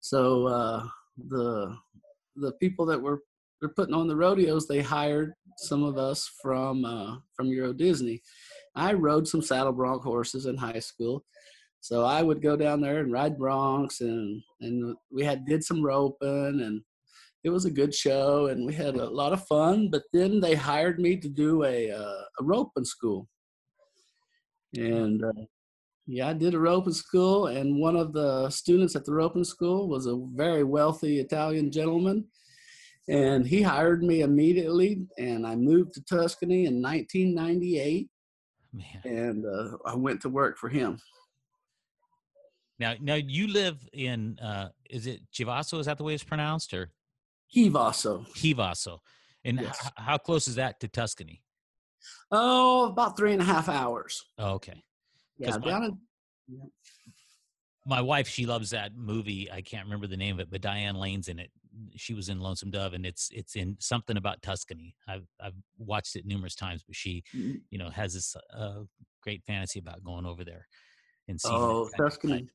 So 0.00 0.46
uh, 0.46 0.86
the 1.28 1.76
the 2.36 2.52
people 2.52 2.86
that 2.86 3.00
were 3.00 3.20
were 3.60 3.68
putting 3.68 3.94
on 3.94 4.08
the 4.08 4.16
rodeos, 4.16 4.66
they 4.66 4.80
hired 4.80 5.34
some 5.58 5.84
of 5.84 5.98
us 5.98 6.26
from 6.40 6.86
uh, 6.86 7.18
from 7.34 7.48
Euro 7.48 7.74
Disney. 7.74 8.22
I 8.74 8.94
rode 8.94 9.28
some 9.28 9.42
saddle 9.42 9.72
bronc 9.72 10.02
horses 10.02 10.46
in 10.46 10.56
high 10.56 10.80
school, 10.80 11.22
so 11.80 12.02
I 12.02 12.22
would 12.22 12.40
go 12.40 12.56
down 12.56 12.80
there 12.80 13.00
and 13.00 13.12
ride 13.12 13.36
broncs, 13.36 14.00
and 14.00 14.42
and 14.62 14.96
we 15.10 15.22
had 15.22 15.44
did 15.44 15.62
some 15.62 15.82
roping 15.82 16.62
and 16.62 16.80
it 17.44 17.50
was 17.50 17.64
a 17.64 17.70
good 17.70 17.94
show 17.94 18.46
and 18.46 18.66
we 18.66 18.72
had 18.72 18.96
a 18.96 19.10
lot 19.10 19.32
of 19.32 19.46
fun 19.46 19.88
but 19.90 20.02
then 20.12 20.40
they 20.40 20.54
hired 20.54 20.98
me 20.98 21.16
to 21.16 21.28
do 21.28 21.64
a 21.64 21.90
uh, 21.90 22.22
a 22.40 22.42
roping 22.42 22.84
school 22.84 23.28
and 24.76 25.24
uh, 25.24 25.42
yeah 26.06 26.28
i 26.28 26.32
did 26.32 26.54
a 26.54 26.58
roping 26.58 26.92
school 26.92 27.48
and 27.48 27.80
one 27.80 27.96
of 27.96 28.12
the 28.12 28.48
students 28.50 28.96
at 28.96 29.04
the 29.04 29.12
roping 29.12 29.44
school 29.44 29.88
was 29.88 30.06
a 30.06 30.20
very 30.34 30.64
wealthy 30.64 31.20
italian 31.20 31.70
gentleman 31.70 32.24
and 33.08 33.46
he 33.46 33.60
hired 33.60 34.02
me 34.02 34.20
immediately 34.20 35.06
and 35.18 35.46
i 35.46 35.54
moved 35.54 35.92
to 35.92 36.04
tuscany 36.04 36.66
in 36.66 36.80
1998 36.80 38.08
Man. 38.72 38.84
and 39.04 39.44
uh, 39.46 39.76
i 39.84 39.94
went 39.94 40.20
to 40.22 40.28
work 40.28 40.56
for 40.58 40.68
him 40.68 40.98
Now, 42.78 42.94
now 43.00 43.14
you 43.14 43.46
live 43.46 43.78
in, 43.92 44.38
uh, 44.40 44.70
is 44.90 45.06
it 45.06 45.20
Chivasso? 45.32 45.78
Is 45.78 45.86
that 45.86 45.98
the 45.98 46.04
way 46.04 46.14
it's 46.14 46.24
pronounced 46.24 46.74
or 46.74 46.90
Hivaso. 47.54 48.26
Chivasso? 48.34 48.98
And 49.44 49.58
h- 49.60 49.66
Yes. 49.66 49.90
how 49.96 50.18
close 50.18 50.48
is 50.48 50.54
that 50.56 50.80
to 50.80 50.88
Tuscany? 50.88 51.42
oh 52.32 52.86
about 52.90 53.16
three 53.16 53.32
and 53.32 53.40
a 53.40 53.44
half 53.44 53.68
hours 53.68 54.24
Oh, 54.36 54.54
okay. 54.54 54.82
yeah 55.38 55.56
my- 55.58 55.86
in 55.86 55.98
my 57.86 58.00
wife 58.00 58.26
she 58.26 58.44
loves 58.44 58.70
that 58.70 58.96
movie 58.96 59.48
i 59.52 59.60
can't 59.62 59.84
remember 59.84 60.08
the 60.08 60.16
name 60.16 60.34
of 60.36 60.40
it 60.40 60.50
but 60.50 60.60
diane 60.60 60.96
lane's 60.96 61.28
in 61.28 61.38
it 61.38 61.50
she 61.94 62.12
was 62.12 62.28
in 62.28 62.40
lonesome 62.40 62.70
dove 62.72 62.92
and 62.94 63.06
it's 63.06 63.28
it's 63.32 63.54
in 63.54 63.76
something 63.78 64.16
about 64.16 64.42
tuscany 64.42 64.96
i've 65.08 65.26
i've 65.40 65.54
watched 65.78 66.16
it 66.16 66.26
numerous 66.26 66.56
times 66.56 66.82
but 66.84 66.96
she 66.96 67.22
you 67.32 67.78
know 67.78 67.88
has 67.88 68.14
this 68.14 68.34
uh, 68.56 68.80
great 69.22 69.44
fantasy 69.46 69.78
about 69.78 70.02
going 70.02 70.26
over 70.26 70.44
there 70.44 70.66
and 71.28 71.40
seeing 71.40 71.54
Oh, 71.56 71.88
Tuscany. 71.96 72.48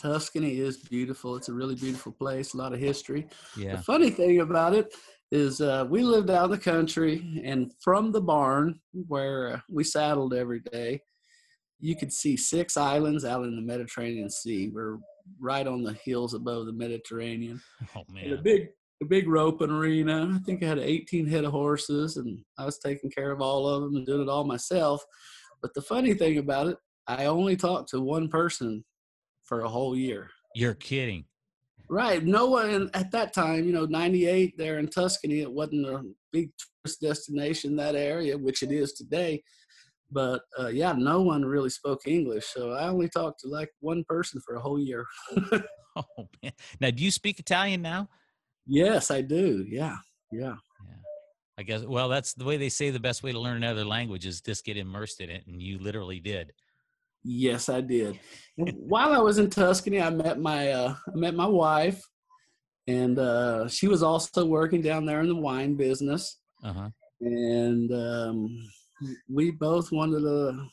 Tuscany 0.00 0.58
is 0.58 0.78
beautiful. 0.78 1.36
It's 1.36 1.50
a 1.50 1.52
really 1.52 1.74
beautiful 1.74 2.12
place, 2.12 2.54
a 2.54 2.56
lot 2.56 2.72
of 2.72 2.80
history. 2.80 3.26
yeah 3.56 3.76
The 3.76 3.82
funny 3.82 4.10
thing 4.10 4.40
about 4.40 4.74
it 4.74 4.94
is 5.30 5.60
uh, 5.60 5.86
we 5.88 6.02
lived 6.02 6.30
out 6.30 6.46
in 6.46 6.50
the 6.52 6.58
country, 6.58 7.42
and 7.44 7.72
from 7.80 8.10
the 8.10 8.20
barn 8.20 8.80
where 8.92 9.54
uh, 9.54 9.60
we 9.68 9.84
saddled 9.84 10.34
every 10.34 10.60
day, 10.60 11.00
you 11.78 11.96
could 11.96 12.12
see 12.12 12.36
six 12.36 12.76
islands 12.76 13.24
out 13.24 13.44
in 13.44 13.54
the 13.54 13.62
Mediterranean 13.62 14.30
Sea. 14.30 14.70
We're 14.72 14.98
right 15.38 15.66
on 15.66 15.82
the 15.82 15.92
hills 16.04 16.34
above 16.34 16.66
the 16.66 16.72
Mediterranean. 16.72 17.60
oh 17.96 18.04
And 18.20 18.32
a 18.32 18.38
big, 18.38 18.68
a 19.02 19.06
big 19.06 19.28
roping 19.28 19.70
arena. 19.70 20.32
I 20.34 20.38
think 20.44 20.62
I 20.62 20.66
had 20.66 20.78
18 20.78 21.26
head 21.26 21.44
of 21.44 21.52
horses, 21.52 22.16
and 22.16 22.40
I 22.58 22.64
was 22.64 22.78
taking 22.78 23.10
care 23.10 23.30
of 23.30 23.40
all 23.40 23.68
of 23.68 23.82
them 23.82 23.96
and 23.96 24.06
doing 24.06 24.22
it 24.22 24.28
all 24.28 24.44
myself. 24.44 25.04
But 25.62 25.74
the 25.74 25.82
funny 25.82 26.14
thing 26.14 26.38
about 26.38 26.68
it, 26.68 26.76
I 27.06 27.26
only 27.26 27.56
talked 27.56 27.90
to 27.90 28.00
one 28.00 28.28
person 28.28 28.84
for 29.50 29.60
a 29.60 29.68
whole 29.68 29.94
year. 29.94 30.30
you're 30.54 30.74
kidding 30.74 31.24
Right. 31.92 32.24
No 32.24 32.46
one 32.46 32.88
at 32.94 33.10
that 33.10 33.32
time, 33.32 33.64
you 33.64 33.72
know, 33.72 33.84
98 33.84 34.56
there 34.56 34.78
in 34.78 34.86
Tuscany, 34.86 35.40
it 35.40 35.50
wasn't 35.50 35.86
a 35.86 36.04
big 36.32 36.52
tourist 36.84 37.00
destination, 37.00 37.74
that 37.76 37.96
area, 37.96 38.38
which 38.38 38.62
it 38.62 38.70
is 38.70 38.92
today. 38.92 39.42
But 40.08 40.42
uh, 40.56 40.68
yeah, 40.68 40.92
no 40.92 41.20
one 41.20 41.44
really 41.44 41.68
spoke 41.68 42.02
English. 42.06 42.46
So 42.46 42.70
I 42.70 42.86
only 42.86 43.08
talked 43.08 43.40
to 43.40 43.48
like 43.48 43.70
one 43.80 44.04
person 44.08 44.40
for 44.46 44.54
a 44.54 44.60
whole 44.60 44.78
year. 44.78 45.04
oh 45.96 46.28
man 46.40 46.52
now 46.80 46.90
do 46.90 47.02
you 47.02 47.10
speak 47.10 47.40
italian 47.40 47.82
now 47.82 48.08
yes, 48.66 49.10
I 49.10 49.22
do. 49.22 49.66
Yeah. 49.68 49.96
Yeah. 50.30 50.54
i 51.58 51.64
guess 51.64 51.82
well 51.82 52.08
that's 52.08 52.34
the 52.34 52.44
way 52.44 52.56
they 52.56 52.68
say 52.68 52.90
the 52.90 53.00
best 53.00 53.24
way 53.24 53.32
to 53.32 53.40
learn 53.40 53.56
another 53.56 53.84
language 53.84 54.24
is 54.24 54.40
just 54.40 54.64
get 54.64 54.76
immersed 54.76 55.20
in 55.20 55.28
it 55.28 55.44
and 55.48 55.60
you 55.60 55.78
literally 55.78 56.20
did 56.20 56.52
Yes, 57.22 57.68
I 57.68 57.80
did. 57.80 58.18
While 58.56 59.12
I 59.12 59.18
was 59.18 59.38
in 59.38 59.50
Tuscany, 59.50 60.00
I 60.00 60.10
met 60.10 60.40
my 60.40 60.72
uh, 60.72 60.94
I 61.06 61.16
met 61.16 61.34
my 61.34 61.46
wife, 61.46 62.02
and 62.86 63.18
uh, 63.18 63.68
she 63.68 63.88
was 63.88 64.02
also 64.02 64.46
working 64.46 64.82
down 64.82 65.04
there 65.04 65.20
in 65.20 65.28
the 65.28 65.36
wine 65.36 65.76
business. 65.76 66.38
uh-huh 66.64 66.90
and 67.20 67.92
um, 67.92 68.70
we 69.28 69.50
both 69.50 69.92
wanted 69.92 70.24
a, 70.24 70.66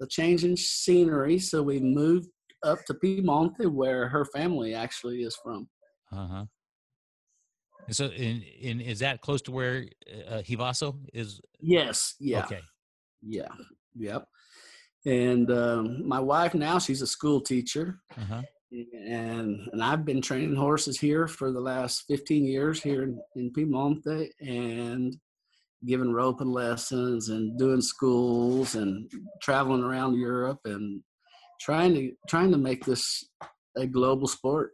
a 0.00 0.06
change 0.06 0.44
in 0.44 0.56
scenery, 0.56 1.38
so 1.38 1.62
we 1.62 1.80
moved 1.80 2.28
up 2.62 2.84
to 2.86 2.94
Piemonte, 2.94 3.66
where 3.66 4.08
her 4.08 4.24
family 4.26 4.74
actually 4.74 5.22
is 5.22 5.36
from. 5.42 5.68
uh-huh 6.12 6.44
and 7.86 7.96
so 7.96 8.06
in, 8.08 8.42
in 8.60 8.80
is 8.80 8.98
that 8.98 9.22
close 9.22 9.40
to 9.42 9.50
where 9.50 9.86
uh, 10.28 10.42
Hivaso 10.42 10.98
is 11.14 11.40
Yes, 11.60 12.14
yeah, 12.20 12.40
okay 12.40 12.60
yeah, 13.22 13.48
yep. 13.96 14.26
And 15.06 15.50
um, 15.50 16.06
my 16.06 16.20
wife 16.20 16.54
now 16.54 16.78
she's 16.78 17.02
a 17.02 17.06
school 17.06 17.40
teacher, 17.40 18.00
uh-huh 18.16 18.42
and 18.70 19.68
and 19.72 19.82
I've 19.82 20.04
been 20.04 20.20
training 20.20 20.56
horses 20.56 20.98
here 20.98 21.26
for 21.26 21.52
the 21.52 21.60
last 21.60 22.04
15 22.08 22.44
years 22.44 22.82
here 22.82 23.02
in, 23.02 23.20
in 23.34 23.50
Piemonte, 23.52 24.30
and 24.40 25.16
giving 25.86 26.12
roping 26.12 26.52
lessons 26.52 27.28
and 27.28 27.58
doing 27.58 27.80
schools 27.80 28.74
and 28.74 29.10
traveling 29.40 29.82
around 29.82 30.18
Europe 30.18 30.60
and 30.64 31.02
trying 31.60 31.94
to 31.94 32.12
trying 32.28 32.50
to 32.50 32.58
make 32.58 32.84
this 32.84 33.24
a 33.76 33.86
global 33.86 34.26
sport. 34.26 34.72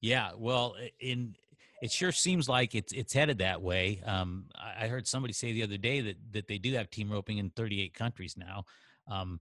Yeah, 0.00 0.30
well, 0.36 0.76
in 1.00 1.34
it 1.82 1.90
sure 1.90 2.12
seems 2.12 2.48
like 2.48 2.74
it's 2.76 2.92
it's 2.92 3.12
headed 3.12 3.38
that 3.38 3.62
way. 3.62 4.00
Um, 4.04 4.46
I, 4.54 4.84
I 4.84 4.88
heard 4.88 5.08
somebody 5.08 5.32
say 5.32 5.52
the 5.52 5.64
other 5.64 5.78
day 5.78 6.00
that 6.02 6.16
that 6.32 6.46
they 6.46 6.58
do 6.58 6.74
have 6.74 6.90
team 6.90 7.10
roping 7.10 7.38
in 7.38 7.50
38 7.50 7.94
countries 7.94 8.36
now. 8.36 8.64
Um, 9.10 9.40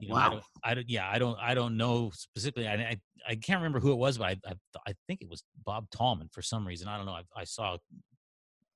you 0.00 0.08
know, 0.08 0.16
I 0.16 0.22
Wow. 0.22 0.30
don't, 0.30 0.44
I 0.64 0.74
don't, 0.74 0.90
yeah, 0.90 1.08
I 1.08 1.18
don't, 1.18 1.38
I 1.40 1.54
don't 1.54 1.76
know 1.76 2.10
specifically. 2.12 2.66
I, 2.66 2.74
I, 2.74 2.96
I 3.28 3.34
can't 3.36 3.58
remember 3.58 3.78
who 3.80 3.92
it 3.92 3.98
was, 3.98 4.18
but 4.18 4.24
I, 4.24 4.36
I, 4.46 4.54
I 4.88 4.94
think 5.06 5.22
it 5.22 5.28
was 5.28 5.44
Bob 5.64 5.90
Tallman 5.90 6.28
for 6.32 6.42
some 6.42 6.66
reason. 6.66 6.88
I 6.88 6.96
don't 6.96 7.06
know. 7.06 7.12
I, 7.12 7.22
I 7.36 7.44
saw, 7.44 7.76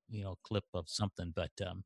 you 0.08 0.22
know, 0.22 0.32
a 0.32 0.48
clip 0.48 0.64
of 0.72 0.84
something, 0.88 1.32
but 1.34 1.50
um, 1.66 1.82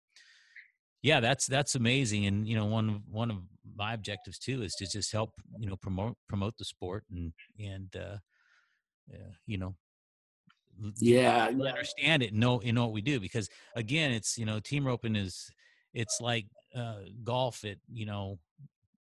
yeah 1.02 1.20
that's 1.20 1.46
that's 1.46 1.74
amazing 1.74 2.26
and 2.26 2.46
you 2.46 2.54
know 2.54 2.66
one 2.66 2.88
of 2.88 2.96
one 3.10 3.30
of 3.30 3.38
my 3.76 3.94
objectives 3.94 4.38
too 4.38 4.62
is 4.62 4.74
to 4.74 4.86
just 4.86 5.12
help 5.12 5.32
you 5.58 5.68
know 5.68 5.76
promote 5.76 6.16
promote 6.28 6.56
the 6.58 6.64
sport 6.64 7.04
and 7.10 7.32
and 7.58 7.94
uh, 7.96 8.16
uh 9.12 9.32
you 9.46 9.58
know 9.58 9.74
Yeah, 10.98 11.50
yeah. 11.50 11.70
understand 11.70 12.22
it 12.22 12.32
and 12.32 12.40
know 12.40 12.60
you 12.62 12.72
know 12.72 12.84
what 12.84 12.92
we 12.92 13.00
do 13.00 13.18
because 13.20 13.48
again 13.76 14.12
it's 14.12 14.36
you 14.38 14.44
know 14.44 14.60
team 14.60 14.86
roping 14.86 15.16
is 15.16 15.50
it's 15.94 16.20
like 16.20 16.46
uh 16.76 17.00
golf 17.24 17.64
at 17.64 17.76
you 17.92 18.06
know 18.06 18.38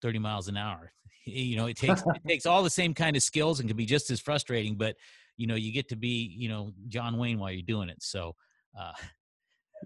30 0.03 0.19
miles 0.19 0.49
an 0.49 0.57
hour 0.57 0.93
you 1.25 1.57
know 1.57 1.67
it 1.67 1.77
takes 1.77 2.03
it 2.03 2.23
takes 2.29 2.47
all 2.47 2.63
the 2.63 2.71
same 2.71 2.95
kind 2.95 3.17
of 3.17 3.23
skills 3.23 3.61
and 3.61 3.69
can 3.69 3.77
be 3.77 3.87
just 3.87 4.11
as 4.11 4.21
frustrating 4.21 4.77
but 4.77 4.97
you 5.37 5.47
know 5.47 5.55
you 5.55 5.73
get 5.73 5.89
to 5.89 5.97
be 5.97 6.35
you 6.37 6.49
know 6.49 6.73
john 6.89 7.17
wayne 7.17 7.39
while 7.39 7.51
you're 7.51 7.63
doing 7.63 7.89
it 7.89 8.03
so 8.03 8.35
uh 8.79 8.93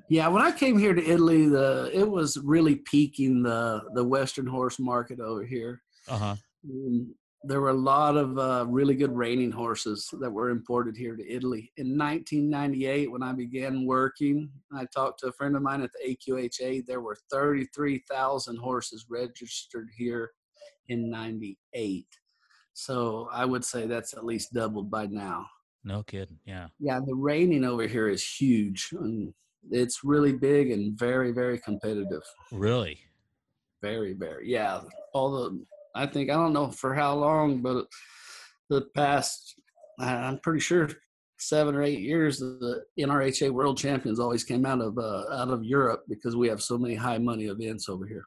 Yeah, 0.08 0.28
when 0.28 0.42
I 0.42 0.52
came 0.52 0.78
here 0.78 0.94
to 0.94 1.04
Italy, 1.04 1.48
the 1.48 1.90
it 1.92 2.08
was 2.08 2.36
really 2.44 2.76
peaking 2.76 3.42
the 3.42 3.82
the 3.94 4.04
Western 4.04 4.46
horse 4.46 4.78
market 4.78 5.18
over 5.18 5.44
here. 5.44 5.82
uh-huh 6.06 6.36
There 7.44 7.60
were 7.60 7.70
a 7.70 7.74
lot 7.74 8.16
of 8.16 8.36
uh, 8.36 8.66
really 8.68 8.96
good 8.96 9.14
reining 9.14 9.52
horses 9.52 10.08
that 10.20 10.30
were 10.30 10.50
imported 10.50 10.96
here 10.96 11.14
to 11.14 11.32
Italy. 11.32 11.72
In 11.76 11.96
1998, 11.96 13.12
when 13.12 13.22
I 13.22 13.32
began 13.32 13.86
working, 13.86 14.50
I 14.72 14.86
talked 14.86 15.20
to 15.20 15.28
a 15.28 15.32
friend 15.32 15.54
of 15.54 15.62
mine 15.62 15.82
at 15.82 15.90
the 15.92 16.16
AQHA. 16.16 16.84
There 16.86 17.00
were 17.00 17.16
33,000 17.30 18.56
horses 18.56 19.06
registered 19.08 19.88
here 19.96 20.32
in 20.88 21.10
98. 21.10 22.06
So 22.74 23.28
I 23.32 23.44
would 23.44 23.64
say 23.64 23.86
that's 23.86 24.14
at 24.14 24.24
least 24.24 24.52
doubled 24.52 24.90
by 24.90 25.06
now. 25.06 25.46
no 25.84 26.02
kidding 26.02 26.38
yeah 26.44 26.68
Yeah, 26.78 27.00
the 27.04 27.14
reining 27.14 27.64
over 27.64 27.86
here 27.86 28.08
is 28.08 28.24
huge. 28.24 28.88
And 28.92 29.32
it's 29.70 30.04
really 30.04 30.32
big 30.32 30.70
and 30.70 30.98
very, 30.98 31.32
very 31.32 31.58
competitive. 31.58 32.22
really 32.52 32.98
Very, 33.82 34.12
very. 34.12 34.50
Yeah. 34.50 34.82
All 35.12 35.30
the, 35.30 35.64
I 35.94 36.06
think, 36.06 36.30
I 36.30 36.34
don't 36.34 36.52
know 36.52 36.70
for 36.70 36.94
how 36.94 37.14
long, 37.14 37.62
but 37.62 37.86
the 38.70 38.82
past, 38.94 39.54
I'm 39.98 40.38
pretty 40.40 40.60
sure 40.60 40.88
seven 41.38 41.74
or 41.74 41.82
eight 41.82 42.00
years, 42.00 42.38
the 42.38 42.82
NRHA 42.98 43.50
world 43.50 43.78
champions 43.78 44.20
always 44.20 44.44
came 44.44 44.66
out 44.66 44.80
of, 44.80 44.98
uh, 44.98 45.24
out 45.32 45.48
of 45.48 45.64
Europe 45.64 46.04
because 46.08 46.36
we 46.36 46.48
have 46.48 46.62
so 46.62 46.78
many 46.78 46.94
high 46.94 47.18
money 47.18 47.46
events 47.46 47.88
over 47.88 48.06
here. 48.06 48.24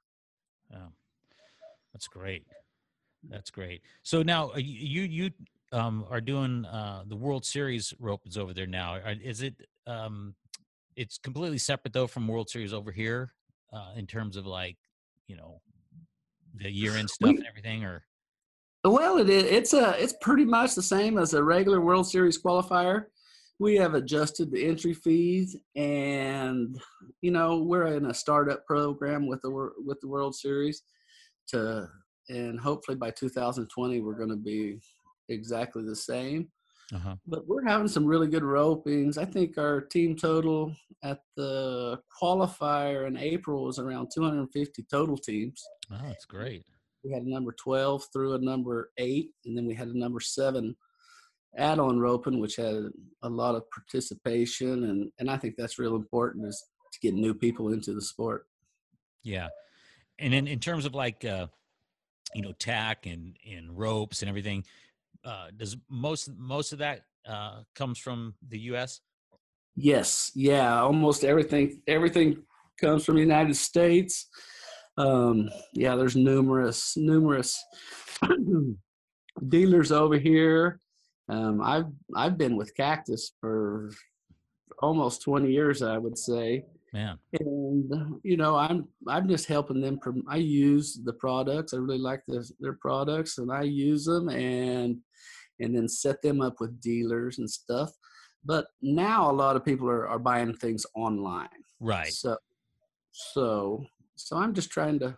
Oh, 0.74 0.92
that's 1.94 2.08
great. 2.08 2.46
That's 3.30 3.52
great. 3.52 3.82
So 4.04 4.24
now 4.24 4.50
uh, 4.52 4.58
you 4.58 5.04
you 5.04 5.32
um, 5.72 6.06
are 6.10 6.22
doing 6.22 6.66
uh, 6.66 7.04
the 7.08 7.16
World 7.16 7.46
Series 7.46 7.94
ropes 8.00 8.38
over 8.38 8.54
there 8.54 8.68
now. 8.68 8.96
Is 9.24 9.42
it? 9.42 9.56
Um, 9.88 10.36
it's 10.96 11.18
completely 11.18 11.58
separate 11.58 11.94
though 11.94 12.08
from 12.08 12.28
World 12.28 12.50
Series 12.50 12.74
over 12.74 12.92
here 12.92 13.34
uh, 13.72 13.92
in 13.96 14.08
terms 14.08 14.38
of 14.38 14.46
like 14.46 14.78
you 15.28 15.36
know 15.36 15.62
the 16.56 16.72
year 16.72 16.94
end 16.96 17.10
stuff 17.10 17.30
We- 17.32 17.38
and 17.38 17.48
everything. 17.48 17.84
Or 17.86 18.04
Well, 18.84 19.18
it 19.18 19.30
is. 19.30 19.44
It's 19.44 19.74
a. 19.74 20.02
It's 20.02 20.16
pretty 20.22 20.46
much 20.46 20.76
the 20.76 20.82
same 20.84 21.18
as 21.18 21.34
a 21.34 21.44
regular 21.44 21.82
World 21.82 22.10
Series 22.10 22.42
qualifier. 22.42 23.06
We 23.60 23.76
have 23.76 23.94
adjusted 23.94 24.50
the 24.52 24.66
entry 24.66 24.94
fees, 24.96 25.56
and 25.76 26.82
you 27.22 27.30
know 27.32 27.62
we're 27.62 27.88
in 27.96 28.08
a 28.08 28.14
startup 28.14 28.66
program 28.66 29.28
with 29.28 29.42
the 29.44 29.72
with 29.86 30.00
the 30.02 30.08
World 30.08 30.36
Series, 30.36 30.82
to 31.50 31.88
and 32.30 32.60
hopefully 32.60 32.98
by 32.98 33.12
2020 33.12 34.00
we're 34.00 34.14
going 34.16 34.30
to 34.30 34.36
be 34.36 34.80
exactly 35.30 35.84
the 35.84 35.96
same. 35.96 36.50
Uh-huh. 36.94 37.16
But 37.26 37.48
we're 37.48 37.66
having 37.66 37.88
some 37.88 38.06
really 38.06 38.28
good 38.28 38.44
ropings. 38.44 39.18
I 39.18 39.26
think 39.26 39.58
our 39.58 39.82
team 39.82 40.16
total 40.16 40.76
at 41.04 41.22
the 41.36 42.00
qualifier 42.22 43.08
in 43.08 43.18
April 43.18 43.64
was 43.66 43.80
around 43.80 44.10
250 44.14 44.84
total 44.84 45.18
teams 45.18 45.64
oh, 45.92 46.00
that's 46.06 46.26
great. 46.26 46.64
we 47.04 47.12
had 47.12 47.24
a 47.24 47.30
number 47.30 47.54
12 47.54 48.06
through 48.14 48.36
a 48.36 48.40
number 48.40 48.92
8 48.98 49.30
and 49.46 49.58
then 49.58 49.66
we 49.66 49.74
had 49.74 49.88
a 49.88 49.98
number 49.98 50.20
7 50.20 50.76
add-on 51.58 52.00
roping 52.00 52.40
which 52.40 52.56
had 52.56 52.84
a 53.24 53.30
lot 53.30 53.56
of 53.56 53.64
participation 53.72 54.84
and 54.86 55.12
and 55.20 55.30
i 55.30 55.36
think 55.36 55.56
that's 55.58 55.80
real 55.80 55.96
important 55.96 56.46
is 56.46 56.64
to 56.94 57.00
get 57.00 57.14
new 57.14 57.34
people 57.34 57.74
into 57.74 57.94
the 57.94 58.02
sport 58.02 58.46
Yeah, 59.24 59.50
and 60.20 60.34
then 60.34 60.48
in 60.48 60.60
terms 60.60 60.86
of 60.86 60.96
like 60.96 61.26
uh, 61.26 61.48
you 62.34 62.42
know 62.42 62.54
tack 62.54 63.06
and 63.06 63.38
and 63.50 63.78
ropes 63.78 64.22
and 64.22 64.30
everything, 64.30 64.64
uh, 65.24 65.48
does 65.56 65.78
most 65.90 66.30
most 66.38 66.74
of 66.74 66.80
that 66.80 67.02
uh, 67.28 67.62
comes 67.76 67.98
from 68.00 68.34
the 68.50 68.60
U.S. 68.72 69.02
yes 69.76 70.32
yeah 70.36 70.82
almost 70.82 71.24
everything 71.24 71.82
everything 71.88 72.44
comes 72.80 73.06
from 73.06 73.16
the 73.16 73.22
united 73.22 73.56
states. 73.56 74.28
Um 74.98 75.50
yeah 75.74 75.96
there's 75.96 76.16
numerous 76.16 76.98
numerous 76.98 77.64
dealers 79.48 79.92
over 79.92 80.18
here. 80.18 80.80
Um 81.30 81.62
i've 81.62 81.90
i've 82.16 82.38
been 82.38 82.56
with 82.58 82.76
cactus 82.76 83.34
for 83.40 83.92
almost 84.80 85.22
20 85.22 85.52
years 85.52 85.82
i 85.84 85.98
would 85.98 86.18
say 86.18 86.66
Man, 86.94 87.18
and 87.40 87.94
uh, 87.94 88.18
you 88.22 88.36
know 88.36 88.58
i'm 88.58 88.86
i'm 89.08 89.30
just 89.30 89.46
helping 89.46 89.80
them 89.80 89.98
prom- 89.98 90.26
i 90.28 90.36
use 90.36 91.00
the 91.06 91.14
products 91.14 91.74
i 91.74 91.78
really 91.78 91.98
like 91.98 92.22
the, 92.28 92.46
their 92.60 92.78
products 92.82 93.38
and 93.38 93.50
i 93.50 93.62
use 93.62 94.04
them 94.04 94.28
and 94.28 94.98
and 95.62 95.76
then 95.76 95.88
set 95.88 96.22
them 96.22 96.42
up 96.42 96.56
with 96.60 96.82
dealers 96.82 97.40
and 97.40 97.50
stuff. 97.50 97.92
But 98.44 98.66
now 98.82 99.30
a 99.30 99.32
lot 99.32 99.56
of 99.56 99.64
people 99.64 99.88
are, 99.88 100.08
are 100.08 100.20
buying 100.20 100.56
things 100.56 100.86
online. 100.96 101.48
Right? 101.80 102.12
so 102.12 102.38
so 103.12 103.84
so 104.16 104.38
i'm 104.38 104.54
just 104.54 104.70
trying 104.70 105.00
to 105.00 105.18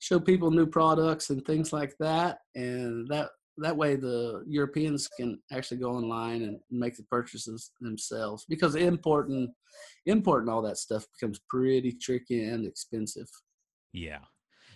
show 0.00 0.20
people 0.20 0.50
new 0.50 0.66
products 0.66 1.30
and 1.30 1.42
things 1.46 1.72
like 1.72 1.94
that 2.00 2.38
and 2.54 3.08
that 3.08 3.30
that 3.60 3.76
way 3.76 3.96
the 3.96 4.42
europeans 4.46 5.08
can 5.08 5.38
actually 5.52 5.76
go 5.76 5.92
online 5.92 6.42
and 6.42 6.58
make 6.70 6.96
the 6.96 7.02
purchases 7.04 7.72
themselves 7.80 8.44
because 8.48 8.74
importing 8.74 9.52
importing 10.06 10.48
all 10.48 10.62
that 10.62 10.78
stuff 10.78 11.06
becomes 11.14 11.40
pretty 11.48 11.92
tricky 11.92 12.44
and 12.44 12.66
expensive 12.66 13.28
Yeah. 13.92 14.24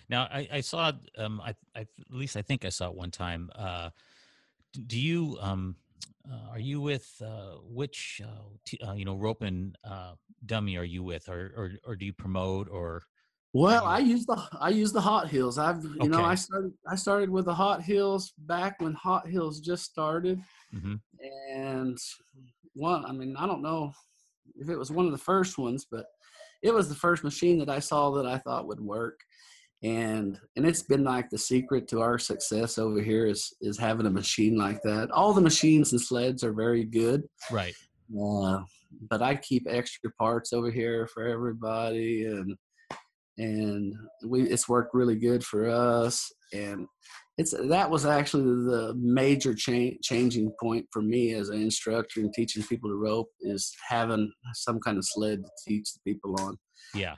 Now 0.09 0.23
I, 0.23 0.47
I 0.51 0.61
saw 0.61 0.91
um 1.17 1.41
I, 1.41 1.55
I 1.75 1.81
at 1.81 1.87
least 2.09 2.37
I 2.37 2.41
think 2.41 2.65
I 2.65 2.69
saw 2.69 2.89
it 2.89 2.95
one 2.95 3.11
time. 3.11 3.49
Uh, 3.55 3.89
do 4.87 4.99
you 4.99 5.37
um 5.41 5.75
uh, 6.29 6.49
are 6.51 6.59
you 6.59 6.81
with 6.81 7.21
uh, 7.23 7.55
which 7.63 8.21
uh, 8.23 8.49
t- 8.65 8.79
uh, 8.85 8.93
you 8.93 9.05
know 9.05 9.15
rope 9.15 9.41
and 9.41 9.77
uh, 9.83 10.13
dummy 10.45 10.75
are 10.77 10.83
you 10.83 11.03
with 11.03 11.29
or, 11.29 11.53
or 11.55 11.71
or 11.85 11.95
do 11.95 12.05
you 12.05 12.13
promote 12.13 12.67
or 12.69 13.03
well 13.55 13.85
i 13.85 13.99
use 13.99 14.25
the 14.25 14.37
i 14.59 14.69
use 14.69 14.91
the 14.91 15.01
hot 15.01 15.29
heels. 15.29 15.57
I've 15.57 15.83
you 16.01 16.09
know 16.09 16.23
i 16.23 16.35
started 16.35 16.73
i 16.87 16.95
started 16.95 17.29
with 17.29 17.45
the 17.45 17.53
hot 17.53 17.81
heels 17.81 18.33
back 18.53 18.81
when 18.81 18.93
hot 18.93 19.27
heels 19.27 19.59
just 19.59 19.83
started. 19.85 20.37
Mhm. 20.73 20.99
and 21.53 21.97
one 22.73 23.05
i 23.05 23.11
mean 23.13 23.35
i 23.37 23.45
don't 23.47 23.61
know 23.61 23.93
if 24.61 24.67
it 24.69 24.77
was 24.77 24.91
one 24.91 25.05
of 25.05 25.13
the 25.13 25.25
first 25.31 25.57
ones 25.57 25.87
but 25.89 26.05
it 26.61 26.73
was 26.73 26.89
the 26.89 26.95
first 27.05 27.23
machine 27.23 27.57
that 27.59 27.69
i 27.69 27.79
saw 27.79 28.11
that 28.11 28.25
i 28.25 28.37
thought 28.39 28.67
would 28.67 28.81
work. 28.81 29.19
And 29.83 30.39
and 30.55 30.65
it's 30.65 30.81
been 30.81 31.03
like 31.03 31.29
the 31.29 31.37
secret 31.37 31.87
to 31.89 32.01
our 32.01 32.17
success 32.17 32.77
over 32.85 33.01
here 33.01 33.25
is 33.33 33.53
is 33.61 33.77
having 33.77 34.07
a 34.07 34.09
machine 34.21 34.55
like 34.57 34.81
that. 34.83 35.11
All 35.11 35.31
the 35.33 35.47
machines 35.49 35.91
and 35.91 36.01
sleds 36.01 36.43
are 36.43 36.53
very 36.65 36.85
good. 36.85 37.19
Right? 37.51 37.75
uh, 38.19 38.63
but 39.11 39.21
I 39.21 39.35
keep 39.35 39.63
extra 39.69 40.09
parts 40.23 40.53
over 40.53 40.71
here 40.71 41.07
for 41.13 41.23
everybody, 41.27 42.25
and 42.25 42.55
and 43.37 43.93
we 44.25 44.43
it's 44.43 44.69
worked 44.69 44.93
really 44.93 45.15
good 45.15 45.43
for 45.43 45.69
us. 45.69 46.31
And 46.53 46.87
it's 47.37 47.53
that 47.67 47.89
was 47.89 48.05
actually 48.05 48.43
the 48.43 48.93
major 48.97 49.53
change 49.53 49.97
changing 50.01 50.53
point 50.59 50.85
for 50.91 51.01
me 51.01 51.33
as 51.33 51.49
an 51.49 51.61
instructor 51.61 52.21
and 52.21 52.33
teaching 52.33 52.63
people 52.63 52.89
to 52.89 52.95
rope 52.95 53.29
is 53.41 53.73
having 53.87 54.31
some 54.53 54.79
kind 54.79 54.97
of 54.97 55.05
sled 55.05 55.43
to 55.43 55.51
teach 55.67 55.93
the 55.93 55.99
people 56.05 56.35
on. 56.39 56.57
Yeah. 56.93 57.15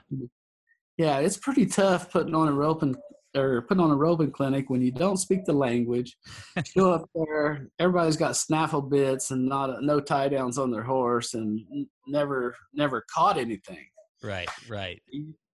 Yeah, 0.96 1.18
it's 1.18 1.36
pretty 1.36 1.66
tough 1.66 2.10
putting 2.10 2.34
on 2.34 2.48
a 2.48 2.52
roping 2.52 2.96
or 3.36 3.62
putting 3.62 3.82
on 3.82 3.90
a 3.90 3.96
roping 3.96 4.32
clinic 4.32 4.68
when 4.68 4.80
you 4.80 4.90
don't 4.90 5.18
speak 5.18 5.44
the 5.44 5.52
language. 5.52 6.16
Go 6.76 6.92
up 6.92 7.08
there, 7.14 7.68
everybody's 7.78 8.16
got 8.16 8.36
snaffle 8.36 8.82
bits 8.82 9.30
and 9.30 9.46
not 9.46 9.82
no 9.82 10.00
tie 10.00 10.28
downs 10.28 10.58
on 10.58 10.72
their 10.72 10.82
horse, 10.82 11.34
and 11.34 11.60
never 12.08 12.56
never 12.74 13.04
caught 13.14 13.38
anything. 13.38 13.86
Right. 14.22 14.48
Right. 14.68 15.00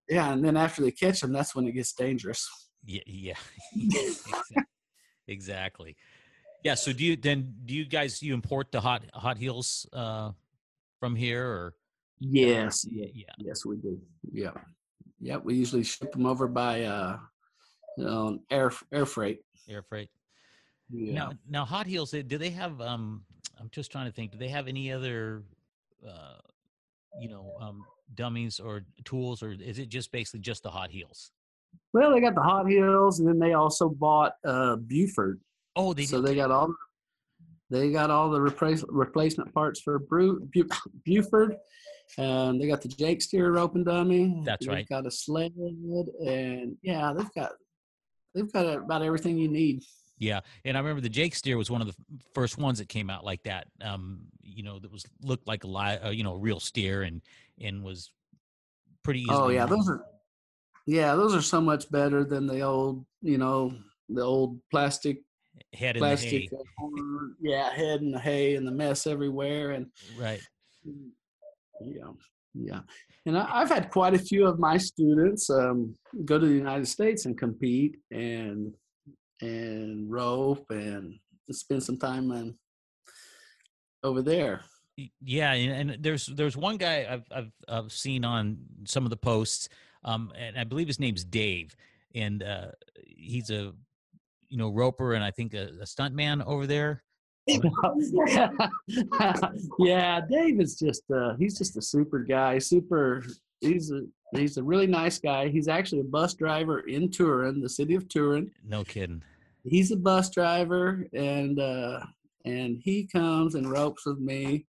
Yeah, 0.09 0.33
and 0.33 0.45
then 0.45 0.57
after 0.57 0.83
they 0.83 0.91
catch 0.91 1.21
them, 1.21 1.33
that's 1.33 1.55
when 1.55 1.67
it 1.67 1.73
gets 1.73 1.93
dangerous. 1.93 2.49
Yeah. 2.85 3.01
Yeah. 3.07 3.35
Exa- 3.77 4.65
exactly. 5.29 5.97
Yeah. 6.63 6.75
So 6.75 6.93
do 6.93 7.05
you 7.05 7.17
then 7.17 7.55
do 7.65 7.75
you 7.75 7.87
guys 7.87 8.23
you 8.23 8.35
import 8.35 8.73
the 8.73 8.81
hot 8.81 9.05
hot 9.15 9.39
heels 9.39 9.87
uh, 9.93 10.33
from 11.01 11.17
here 11.17 11.47
or 11.47 11.75
Yes, 12.21 12.87
yeah 12.91 13.07
yeah 13.13 13.35
yes, 13.39 13.67
we 13.67 13.77
do. 13.77 14.01
Yeah, 14.33 14.53
yeah, 15.21 15.37
we 15.37 15.55
usually 15.57 15.83
ship 15.83 16.13
them 16.13 16.27
over 16.27 16.47
by 16.47 16.83
uh, 16.83 17.19
you 17.97 18.05
know, 18.05 18.39
air 18.51 18.73
air 18.93 19.07
freight. 19.07 19.41
air 19.69 19.83
freight? 19.83 20.11
Yeah. 20.91 21.15
Now, 21.15 21.33
now, 21.49 21.65
Hot 21.65 21.87
Heels, 21.87 22.11
do 22.11 22.39
they 22.39 22.51
have? 22.51 22.81
Um, 22.81 23.25
I'm 23.59 23.71
just 23.71 23.91
trying 23.91 24.07
to 24.07 24.13
think. 24.13 24.33
Do 24.33 24.39
they 24.39 24.49
have 24.49 24.69
any 24.69 24.93
other, 24.93 25.43
uh, 26.07 26.39
you 27.21 27.29
know, 27.29 27.53
um, 27.61 27.85
dummies 28.13 28.61
or 28.61 28.83
tools, 29.05 29.43
or 29.43 29.53
is 29.53 29.79
it 29.79 29.89
just 29.89 30.13
basically 30.13 30.41
just 30.41 30.63
the 30.63 30.71
hot 30.71 30.91
heels? 30.91 31.31
Well, 31.93 32.13
they 32.13 32.21
got 32.21 32.35
the 32.35 32.43
Hot 32.43 32.69
Heels, 32.69 33.21
and 33.21 33.29
then 33.29 33.39
they 33.39 33.53
also 33.53 33.89
bought 33.89 34.35
uh, 34.45 34.77
Buford. 34.77 35.41
Oh, 35.77 35.93
they 35.93 36.05
so 36.05 36.21
did. 36.21 36.27
they 36.27 36.35
got 36.35 36.51
all 36.51 36.75
they 37.71 37.91
got 37.91 38.11
all 38.11 38.31
the 38.31 38.41
replace, 38.41 38.85
replacement 38.89 39.53
parts 39.55 39.81
for 39.81 39.99
Bru, 39.99 40.41
Bu, 40.53 40.69
Buford. 41.05 41.57
Um, 42.19 42.59
they 42.59 42.67
got 42.67 42.83
the 42.83 42.89
Jake 42.89 43.23
steer 43.23 43.51
rope 43.51 43.75
and 43.75 43.85
dummy. 43.85 44.43
That's 44.45 44.67
they've 44.67 44.75
right. 44.75 44.89
Got 44.89 45.07
a 45.07 45.11
sled, 45.11 45.53
and 45.57 46.77
yeah, 46.83 47.13
they've 47.17 47.33
got 47.35 47.53
they've 48.35 48.53
got 48.53 48.67
about 48.67 49.03
everything 49.03 49.39
you 49.39 49.49
need. 49.49 49.83
Yeah, 50.25 50.41
and 50.65 50.77
I 50.77 50.81
remember 50.81 51.01
the 51.01 51.09
Jake 51.09 51.35
steer 51.35 51.59
was 51.59 51.71
one 51.71 51.83
of 51.83 51.87
the 51.87 51.95
first 52.33 52.57
ones 52.57 52.79
that 52.79 52.89
came 52.89 53.11
out 53.11 53.25
like 53.25 53.43
that. 53.43 53.67
Um, 53.83 54.27
you 54.43 54.63
know, 54.63 54.79
that 54.79 54.91
was 54.91 55.05
looked 55.23 55.47
like 55.47 55.65
a 55.65 55.67
li- 55.67 55.99
uh, 56.03 56.11
you 56.11 56.25
know, 56.25 56.35
a 56.35 56.39
real 56.39 56.61
steer 56.61 57.03
and 57.03 57.21
and 57.61 57.83
was 57.83 58.11
pretty 59.03 59.21
easy. 59.21 59.33
Oh 59.33 59.49
yeah, 59.49 59.67
those 59.67 59.89
are 59.89 60.05
yeah, 60.87 61.15
those 61.15 61.35
are 61.35 61.43
so 61.43 61.61
much 61.61 61.91
better 61.91 62.25
than 62.25 62.47
the 62.47 62.61
old, 62.61 63.05
you 63.23 63.39
know, 63.39 63.75
the 64.09 64.23
old 64.23 64.61
plastic 64.71 65.23
head 65.73 65.97
in 65.97 66.03
the 66.03 66.09
hay. 66.09 66.49
plastic. 66.49 66.53
uh, 66.53 66.87
yeah, 67.41 67.71
head 67.71 68.01
in 68.01 68.11
the 68.11 68.19
hay 68.19 68.57
and 68.57 68.67
the 68.67 68.73
mess 68.73 69.07
everywhere, 69.07 69.73
and 69.73 69.87
Right. 70.19 70.41
yeah, 71.81 72.13
yeah. 72.55 72.81
And 73.27 73.39
I, 73.39 73.61
I've 73.61 73.71
had 73.71 73.91
quite 73.91 74.15
a 74.15 74.19
few 74.19 74.47
of 74.47 74.59
my 74.59 74.77
students 74.77 75.49
um, 75.51 75.95
go 76.25 76.39
to 76.39 76.47
the 76.47 76.53
United 76.53 76.87
States 76.87 77.25
and 77.25 77.37
compete 77.39 77.97
and 78.11 78.75
and 79.41 80.11
rope 80.11 80.67
and 80.71 81.19
spend 81.51 81.83
some 81.83 81.99
time 81.99 82.31
in, 82.33 82.55
over 84.03 84.23
there. 84.23 84.63
Yeah, 85.23 85.53
and, 85.53 85.91
and 85.91 86.03
there's 86.03 86.27
there's 86.27 86.57
one 86.57 86.77
guy 86.77 87.07
I've 87.11 87.25
I've 87.35 87.53
I've 87.69 87.93
seen 87.93 88.25
on 88.25 88.59
some 88.85 89.05
of 89.05 89.11
the 89.11 89.17
posts, 89.17 89.69
um, 90.05 90.33
and 90.39 90.57
I 90.57 90.63
believe 90.63 90.87
his 90.87 91.01
name's 91.01 91.25
Dave, 91.25 91.75
and 92.15 92.43
uh, 92.43 92.69
he's 93.05 93.51
a 93.51 93.73
you 94.49 94.57
know 94.57 94.71
roper 94.71 95.15
and 95.15 95.25
I 95.25 95.33
think 95.33 95.55
a, 95.55 95.71
a 95.81 95.85
stuntman 95.85 96.47
over 96.47 96.67
there. 96.67 97.03
yeah, 99.79 100.21
Dave 100.31 100.61
is 100.61 100.79
just 100.79 101.03
uh, 101.11 101.35
he's 101.39 101.59
just 101.59 101.77
a 101.77 101.83
super 101.83 102.21
guy. 102.21 102.59
Super. 102.59 103.25
He's 103.61 103.91
a 103.91 104.03
he's 104.37 104.57
a 104.57 104.63
really 104.63 104.87
nice 104.87 105.19
guy. 105.19 105.49
He's 105.49 105.69
actually 105.69 106.01
a 106.01 106.05
bus 106.05 106.35
driver 106.35 106.81
in 106.81 107.11
Turin, 107.11 107.61
the 107.61 107.69
city 107.69 107.95
of 107.95 108.09
Turin. 108.09 108.51
No 108.67 108.85
kidding. 108.85 109.23
He's 109.65 109.91
a 109.93 109.97
bus 109.97 110.31
driver, 110.31 111.07
and 111.15 111.59
uh, 111.59 112.01
and 112.45 112.79
he 112.83 113.07
comes 113.07 113.55
and 113.55 113.71
ropes 113.71 114.05
with 114.07 114.19
me 114.19 114.67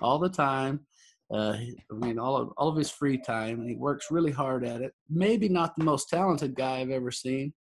all 0.00 0.18
the 0.18 0.28
time. 0.28 0.80
Uh, 1.32 1.56
I 1.90 1.94
mean, 1.94 2.18
all 2.18 2.36
of 2.36 2.52
all 2.56 2.68
of 2.68 2.76
his 2.76 2.90
free 2.90 3.18
time, 3.18 3.60
and 3.60 3.68
he 3.68 3.76
works 3.76 4.10
really 4.10 4.32
hard 4.32 4.64
at 4.64 4.80
it. 4.80 4.92
Maybe 5.08 5.48
not 5.48 5.76
the 5.76 5.84
most 5.84 6.08
talented 6.08 6.54
guy 6.54 6.80
I've 6.80 6.90
ever 6.90 7.10
seen, 7.10 7.52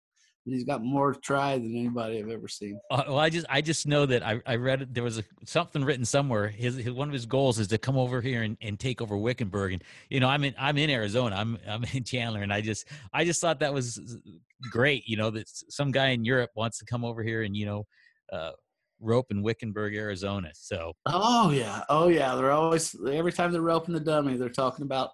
but 0.45 0.53
he's 0.53 0.63
got 0.63 0.83
more 0.83 1.13
to 1.13 1.19
try 1.19 1.57
than 1.57 1.75
anybody 1.75 2.19
I've 2.19 2.29
ever 2.29 2.47
seen. 2.47 2.79
Uh, 2.89 3.03
well, 3.07 3.19
I 3.19 3.29
just 3.29 3.45
I 3.49 3.61
just 3.61 3.87
know 3.87 4.05
that 4.05 4.25
I, 4.25 4.41
I 4.45 4.55
read. 4.55 4.93
There 4.93 5.03
was 5.03 5.19
a, 5.19 5.23
something 5.45 5.83
written 5.83 6.05
somewhere. 6.05 6.47
His, 6.47 6.75
his 6.75 6.91
one 6.91 7.07
of 7.07 7.13
his 7.13 7.25
goals 7.25 7.59
is 7.59 7.67
to 7.67 7.77
come 7.77 7.97
over 7.97 8.21
here 8.21 8.43
and, 8.43 8.57
and 8.61 8.79
take 8.79 9.01
over 9.01 9.17
Wickenburg. 9.17 9.73
And 9.73 9.83
you 10.09 10.19
know, 10.19 10.27
I'm 10.27 10.43
in 10.43 10.55
I'm 10.57 10.77
in 10.77 10.89
Arizona. 10.89 11.35
I'm 11.35 11.57
I'm 11.67 11.83
in 11.93 12.03
Chandler, 12.03 12.41
and 12.41 12.53
I 12.53 12.61
just 12.61 12.85
I 13.13 13.25
just 13.25 13.41
thought 13.41 13.59
that 13.59 13.73
was 13.73 13.99
great. 14.71 15.07
You 15.07 15.17
know, 15.17 15.29
that 15.31 15.47
some 15.47 15.91
guy 15.91 16.09
in 16.09 16.25
Europe 16.25 16.51
wants 16.55 16.79
to 16.79 16.85
come 16.85 17.03
over 17.03 17.21
here 17.21 17.43
and 17.43 17.55
you 17.55 17.65
know, 17.65 17.85
uh, 18.31 18.51
rope 18.99 19.27
in 19.31 19.43
Wickenburg, 19.43 19.95
Arizona. 19.95 20.51
So 20.53 20.93
Oh 21.05 21.51
yeah, 21.51 21.83
oh 21.89 22.07
yeah. 22.07 22.35
They're 22.35 22.51
always 22.51 22.95
every 23.11 23.33
time 23.33 23.51
they're 23.51 23.61
roping 23.61 23.93
the 23.93 23.99
dummy, 23.99 24.37
they're 24.37 24.49
talking 24.49 24.83
about 24.83 25.11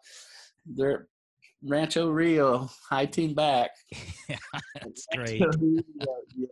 their 0.65 1.07
Rancho 1.63 2.09
Rio 2.09 2.69
high 2.89 3.05
team 3.05 3.33
back. 3.33 3.71
yeah, 4.29 4.37
that's 4.81 5.05
great. 5.15 5.39
yeah, 5.39 5.47
yeah, 6.35 6.47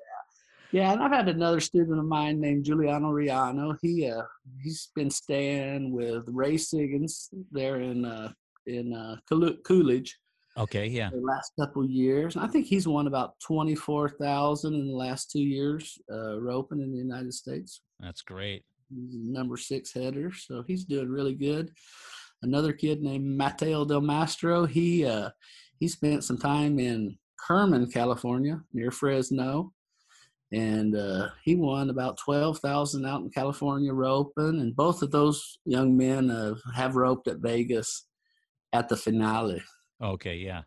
yeah. 0.71 0.91
And 0.93 1.01
I've 1.03 1.11
had 1.11 1.29
another 1.29 1.59
student 1.59 1.99
of 1.99 2.05
mine 2.05 2.39
named 2.39 2.65
Giuliano 2.65 3.09
Riano. 3.11 3.75
He 3.81 4.09
uh 4.09 4.23
he's 4.63 4.89
been 4.95 5.09
staying 5.09 5.91
with 5.91 6.23
Ray 6.27 6.55
Siggins 6.55 7.29
there 7.51 7.81
in 7.81 8.05
uh 8.05 8.31
in 8.65 8.93
uh 8.93 9.17
Coolidge- 9.29 10.17
Okay, 10.55 10.85
yeah, 10.85 11.09
the 11.09 11.17
last 11.17 11.51
couple 11.59 11.83
years. 11.83 12.37
I 12.37 12.45
think 12.47 12.67
he's 12.67 12.87
won 12.87 13.07
about 13.07 13.39
twenty 13.39 13.73
four 13.75 14.07
thousand 14.09 14.75
in 14.75 14.87
the 14.87 14.95
last 14.95 15.31
two 15.31 15.41
years 15.41 15.97
uh 16.11 16.39
roping 16.39 16.79
in 16.79 16.91
the 16.91 16.97
United 16.99 17.33
States. 17.33 17.81
that's 17.99 18.21
great. 18.21 18.63
He's 18.89 19.15
number 19.29 19.57
six 19.57 19.91
header, 19.93 20.31
so 20.31 20.63
he's 20.67 20.85
doing 20.85 21.09
really 21.09 21.33
good. 21.33 21.71
Another 22.43 22.73
kid 22.73 23.01
named 23.01 23.38
Mateo 23.38 23.86
Del 23.86 24.01
Mastro, 24.01 24.65
he 24.65 25.06
uh, 25.06 25.29
he 25.79 25.88
spent 25.88 26.25
some 26.25 26.38
time 26.38 26.77
in 26.77 27.17
Kerman, 27.39 27.89
California, 27.89 28.62
near 28.73 28.91
Fresno, 28.91 29.71
and 30.51 30.95
uh, 30.95 31.29
he 31.43 31.56
won 31.56 31.89
about 31.89 32.17
twelve 32.17 32.60
thousand 32.60 33.06
out 33.06 33.21
in 33.21 33.29
California 33.29 33.93
roping. 33.93 34.60
And 34.60 34.75
both 34.75 35.01
of 35.01 35.12
those 35.12 35.58
young 35.65 35.95
men 35.95 36.29
uh, 36.29 36.56
have 36.75 36.97
roped 36.97 37.27
at 37.29 37.39
Vegas 37.39 38.06
at 38.73 38.89
the 38.89 38.97
finale. 38.97 39.63
Okay, 40.01 40.36
yeah, 40.36 40.63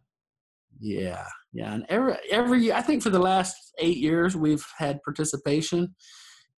Yeah, 0.81 1.27
yeah, 1.53 1.75
and 1.75 1.85
every 1.91 2.15
every 2.31 2.63
year, 2.63 2.75
I 2.75 2.81
think 2.83 3.03
for 3.03 3.11
the 3.11 3.19
last 3.19 3.55
eight 3.79 3.99
years 3.99 4.35
we've 4.35 4.67
had 4.79 5.03
participation, 5.03 5.95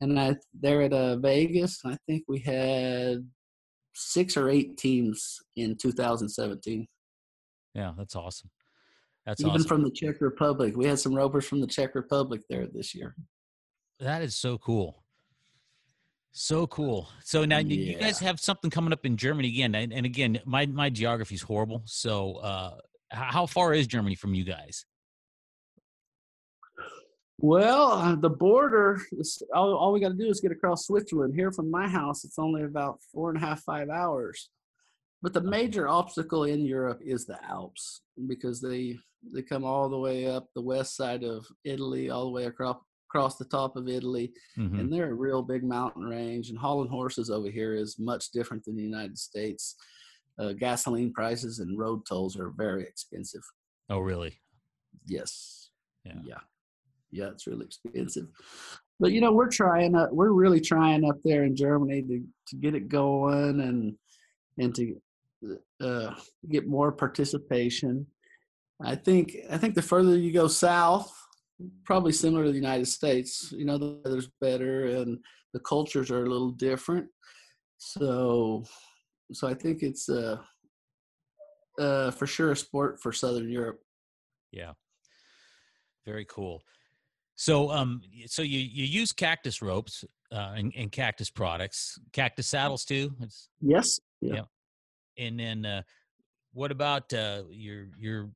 and 0.01 0.19
I 0.19 0.37
they're 0.55 0.83
at 0.83 0.93
uh, 0.93 1.17
Vegas. 1.17 1.81
I 1.85 1.97
think 2.07 2.23
we 2.29 2.39
had 2.39 3.29
six 3.99 4.37
or 4.37 4.49
eight 4.49 4.77
teams 4.77 5.39
in 5.57 5.77
2017, 5.77 6.87
yeah, 7.75 7.93
that's 7.97 8.17
awesome. 8.17 8.51
That's 9.27 9.41
even 9.41 9.53
awesome. 9.53 9.65
from 9.69 9.83
the 9.85 9.91
Czech 9.91 10.21
Republic. 10.21 10.75
We 10.77 10.87
had 10.87 10.99
some 10.99 11.15
ropers 11.15 11.47
from 11.47 11.61
the 11.61 11.67
Czech 11.67 11.95
Republic 11.95 12.41
there 12.49 12.67
this 12.67 12.95
year. 12.95 13.15
That 14.01 14.23
is 14.23 14.35
so 14.37 14.57
cool. 14.59 15.05
So 16.33 16.67
cool. 16.69 17.09
So 17.25 17.45
now 17.45 17.59
you- 17.59 17.77
you 17.77 17.99
guys 17.99 18.19
have 18.21 18.41
something 18.41 18.71
coming 18.71 18.93
up 18.93 19.05
in 19.05 19.17
Germany 19.17 19.49
again, 19.49 19.75
and, 19.75 19.93
and 19.93 20.07
again, 20.07 20.41
my 20.45 20.67
my 20.67 20.89
geography 20.89 21.35
is 21.35 21.43
horrible. 21.43 21.83
So, 21.85 22.37
uh, 22.37 22.79
how 23.11 23.47
far 23.47 23.75
is 23.75 23.87
Germany 23.87 24.15
from 24.15 24.35
you 24.35 24.45
guys? 24.45 24.85
Well, 27.41 27.93
uh, 27.93 28.17
the 28.17 28.31
border, 28.31 29.01
all, 29.55 29.75
all 29.75 29.93
we 29.93 30.01
got 30.01 30.09
to 30.09 30.15
do 30.15 30.27
is 30.29 30.41
get 30.41 30.51
across 30.51 30.87
Switzerland. 30.87 31.35
Here 31.35 31.53
from 31.53 31.71
my 31.71 31.87
house, 31.87 32.25
it's 32.25 32.39
only 32.39 32.65
about 32.65 33.01
four 33.13 33.31
and 33.31 33.39
a 33.39 33.47
half, 33.47 33.63
five 33.63 33.89
hours. 33.89 34.51
But 35.23 35.33
the 35.35 35.41
major 35.41 35.89
obstacle 35.89 36.45
in 36.45 36.65
Europe 36.65 37.01
is 37.05 37.27
the 37.27 37.39
Alps 37.45 38.03
because 38.27 38.61
they 38.61 38.97
they 39.35 39.43
come 39.43 39.65
all 39.65 39.89
the 39.89 39.99
way 39.99 40.29
up 40.29 40.47
the 40.55 40.63
west 40.63 40.95
side 40.97 41.25
of 41.25 41.45
Italy, 41.65 42.09
all 42.11 42.25
the 42.25 42.31
way 42.31 42.45
across 42.47 42.77
across 43.09 43.37
the 43.37 43.45
top 43.47 43.75
of 43.77 43.89
Italy, 43.89 44.33
Mhm. 44.59 44.79
and 44.81 44.93
they're 44.93 45.11
a 45.11 45.15
real 45.15 45.43
big 45.43 45.65
mountain 45.65 46.03
range. 46.05 46.51
And 46.51 46.59
hauling 46.59 46.91
horses 46.91 47.31
over 47.31 47.49
here 47.51 47.73
is 47.75 47.99
much 47.99 48.31
different 48.33 48.65
than 48.65 48.77
the 48.77 48.83
United 48.83 49.17
States. 49.19 49.77
Uh, 50.39 50.53
gasoline 50.53 51.13
prices 51.13 51.59
and 51.59 51.79
road 51.79 52.05
tolls 52.07 52.37
are 52.39 52.51
very 52.51 52.83
expensive. 52.85 53.43
Oh, 53.89 53.99
really? 53.99 54.39
Yes. 55.07 55.71
Yeah. 56.05 56.21
Yeah. 56.23 56.41
Yeah, 57.11 57.29
it's 57.29 57.47
really 57.47 57.67
expensive. 57.67 58.27
But 59.01 59.13
you 59.13 59.21
know, 59.21 59.33
we're 59.33 59.51
trying 59.51 59.95
uh, 59.95 60.09
we're 60.11 60.33
really 60.33 60.61
trying 60.61 61.09
up 61.09 61.17
there 61.25 61.45
in 61.45 61.55
Germany 61.55 62.03
to, 62.03 62.23
to 62.49 62.57
get 62.57 62.75
it 62.75 62.89
going 62.89 63.61
and 63.61 63.97
and 64.59 64.75
to 64.75 65.01
uh, 65.81 66.15
get 66.49 66.67
more 66.67 66.93
participation. 66.93 68.07
I 68.83 68.95
think 68.97 69.37
I 69.51 69.59
think 69.59 69.75
the 69.75 69.83
further 69.83 70.17
you 70.17 70.33
go 70.33 70.49
south, 70.49 71.13
probably 71.85 72.13
similar 72.13 72.45
to 72.45 72.51
the 72.51 72.57
United 72.57 72.87
States, 72.87 73.53
you 73.57 73.65
know, 73.65 73.79
the 73.79 74.01
weather's 74.05 74.31
better 74.41 74.87
and 74.87 75.19
the 75.53 75.61
cultures 75.61 76.11
are 76.11 76.25
a 76.25 76.29
little 76.29 76.51
different. 76.51 77.07
So 77.79 78.65
so 79.33 79.47
I 79.47 79.55
think 79.55 79.83
it's 79.83 80.09
uh 80.09 80.39
uh 81.79 82.11
for 82.13 82.27
sure 82.27 82.53
a 82.53 82.57
sport 82.57 83.01
for 83.01 83.13
Southern 83.13 83.49
Europe. 83.49 83.81
Yeah. 84.53 84.73
Very 86.07 86.25
cool. 86.25 86.63
So, 87.39 87.71
um, 87.71 88.03
so 88.27 88.43
you 88.43 88.59
you 88.59 88.85
use 88.85 89.13
cactus 89.13 89.63
ropes 89.63 90.05
uh, 90.33 90.55
and, 90.57 90.73
and 90.77 90.91
cactus 90.91 91.31
products, 91.31 91.97
cactus 92.13 92.49
saddles 92.49 92.85
too. 92.85 93.15
It's, 93.21 93.49
Yes. 93.61 94.01
Yeah. 94.21 94.35
Yeah. 94.35 95.27
and 95.27 95.39
then 95.39 95.65
uh, 95.65 95.83
what 96.53 96.73
about 96.73 97.13
uh, 97.15 97.45
your 97.49 97.91
your 97.97 98.31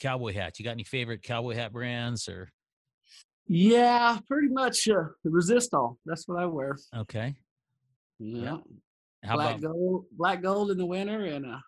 cowboy 0.00 0.34
hats? 0.34 0.58
You 0.58 0.64
got 0.64 0.72
any 0.72 0.82
favorite 0.82 1.22
cowboy 1.22 1.54
hat 1.54 1.72
brands 1.72 2.28
or? 2.28 2.50
Yeah, 3.46 4.18
pretty 4.26 4.48
much 4.48 4.88
uh, 4.88 5.04
Resistol. 5.24 5.98
That's 6.04 6.26
what 6.26 6.42
I 6.42 6.46
wear. 6.46 6.76
Okay. 6.96 7.36
Yeah. 8.18 8.56
How 9.22 9.36
black 9.36 9.58
about 9.58 9.60
gold, 9.60 10.06
black 10.10 10.42
gold 10.42 10.72
in 10.72 10.78
the 10.78 10.86
winter, 10.86 11.24
and 11.24 11.46
uh, 11.46 11.58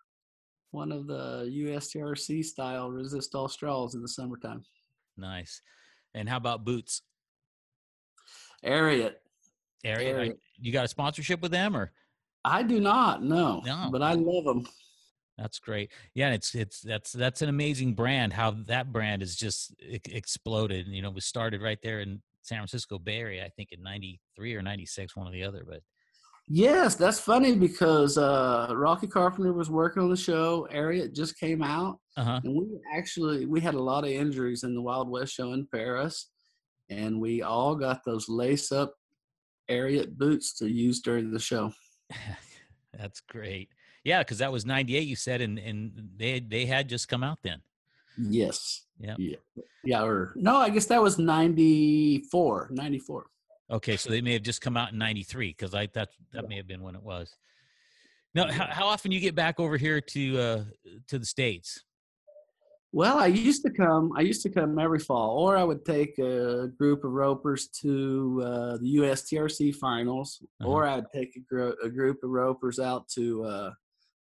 one 0.73 0.91
of 0.91 1.07
the 1.07 1.45
USTRC 1.49 2.45
style 2.45 2.91
Resistol 2.91 3.49
straws 3.49 3.95
in 3.95 4.03
the 4.03 4.09
summertime. 4.09 4.65
nice? 5.17 5.63
And 6.17 6.29
how 6.29 6.39
about 6.39 6.65
boots? 6.65 7.03
Ariat. 8.65 9.13
Ariat. 9.85 10.35
you 10.59 10.73
got 10.73 10.85
a 10.87 10.89
sponsorship 10.89 11.41
with 11.43 11.53
them 11.53 11.77
or? 11.77 11.93
I 12.45 12.63
do 12.63 12.81
not 12.81 13.23
know, 13.23 13.61
No. 13.65 13.89
but 13.93 14.03
I 14.03 14.15
love 14.15 14.45
them. 14.45 14.67
That's 15.37 15.59
great. 15.59 15.93
Yeah, 16.15 16.31
it's 16.33 16.55
it's 16.55 16.81
that's 16.81 17.13
that's 17.13 17.43
an 17.43 17.51
amazing 17.51 17.93
brand. 17.93 18.33
How 18.33 18.53
that 18.69 18.91
brand 18.91 19.21
has 19.21 19.37
just 19.37 19.75
exploded. 19.83 20.87
You 20.89 21.03
know, 21.03 21.11
was 21.11 21.27
started 21.27 21.61
right 21.61 21.79
there 21.83 22.01
in 22.01 22.23
San 22.41 22.59
Francisco 22.59 22.99
Bay 22.99 23.19
Area, 23.19 23.45
I 23.45 23.51
think 23.51 23.73
in 23.73 23.83
'93 23.83 24.55
or 24.55 24.63
'96, 24.63 25.15
one 25.15 25.29
or 25.29 25.33
the 25.33 25.45
other. 25.45 25.63
But 25.69 25.83
Yes, 26.49 26.95
that's 26.95 27.19
funny 27.19 27.57
because 27.57 28.17
uh, 28.17 28.73
Rocky 28.73 29.09
Carpenter 29.09 29.53
was 29.53 29.69
working 29.69 30.03
on 30.03 30.11
the 30.11 30.17
show. 30.17 30.69
Ariat 30.73 31.13
just 31.13 31.39
came 31.39 31.63
out, 31.63 31.99
uh 32.17 32.25
huh. 32.25 32.41
and 32.45 32.55
we 32.55 32.67
actually 32.95 33.47
we 33.47 33.61
had 33.61 33.75
a 33.75 33.83
lot 33.83 34.05
of 34.05 34.11
injuries 34.11 34.63
in 34.63 34.75
the 34.75 34.81
Wild 34.81 35.09
West 35.09 35.35
show 35.35 35.53
in 35.55 35.67
Paris, 35.67 36.31
and 36.89 37.21
we 37.21 37.43
all 37.43 37.75
got 37.75 38.05
those 38.05 38.29
lace 38.29 38.71
up 38.71 38.95
Ariat 39.69 40.17
boots 40.17 40.55
to 40.59 40.69
use 40.69 41.01
during 41.01 41.33
the 41.33 41.41
show. 41.41 41.73
that's 42.97 43.21
great. 43.21 43.69
Yeah, 44.05 44.21
because 44.21 44.39
that 44.39 44.53
was 44.53 44.65
'98. 44.65 45.01
You 45.01 45.17
said, 45.17 45.41
and 45.41 45.59
and 45.59 46.11
they 46.17 46.39
they 46.39 46.65
had 46.65 46.89
just 46.89 47.09
come 47.09 47.25
out 47.25 47.39
then. 47.43 47.61
Yes. 48.17 48.85
Yep. 48.99 49.17
Yeah. 49.19 49.37
Yeah. 49.85 50.05
Or 50.05 50.33
no, 50.37 50.57
I 50.57 50.71
guess 50.71 50.87
that 50.87 51.03
was 51.03 51.19
94. 51.19 52.69
94. 52.71 53.27
Okay, 53.71 53.97
so 53.97 54.11
they 54.11 54.21
may 54.21 54.33
have 54.35 54.43
just 54.43 54.61
come 54.61 54.77
out 54.77 54.93
in 54.93 54.99
'93 54.99 55.49
because 55.49 55.75
I 55.75 55.89
that 55.95 56.11
that 56.33 56.49
may 56.49 56.57
have 56.57 56.69
been 56.69 56.83
when 56.83 56.95
it 56.95 57.03
was. 57.03 57.35
Now, 58.35 58.51
how, 58.51 58.67
how 58.67 58.87
often 58.87 59.11
you 59.13 59.21
get 59.21 59.35
back 59.35 59.59
over 59.59 59.77
here 59.77 60.01
to 60.01 60.39
uh 60.39 60.65
to 61.09 61.19
the 61.19 61.27
states? 61.27 61.83
Well, 62.93 63.19
I 63.19 63.27
used 63.27 63.63
to 63.63 63.71
come. 63.71 64.13
I 64.17 64.21
used 64.21 64.43
to 64.43 64.51
come 64.51 64.79
every 64.79 65.01
fall, 65.01 65.39
or 65.39 65.57
I 65.57 65.65
would 65.65 65.85
take 65.85 66.17
a 66.19 66.69
group 66.79 67.05
of 67.05 67.11
ropers 67.11 67.69
to 67.83 68.43
uh, 68.45 68.77
the 68.79 68.97
USTRC 68.97 69.75
finals, 69.75 70.39
Uh-huh. 70.61 70.71
or 70.71 70.87
I'd 70.87 71.11
take 71.13 71.37
a, 71.53 71.73
a 71.83 71.91
group 71.91 72.23
of 72.23 72.31
ropers 72.31 72.79
out 72.79 73.09
to, 73.09 73.45
uh, 73.45 73.71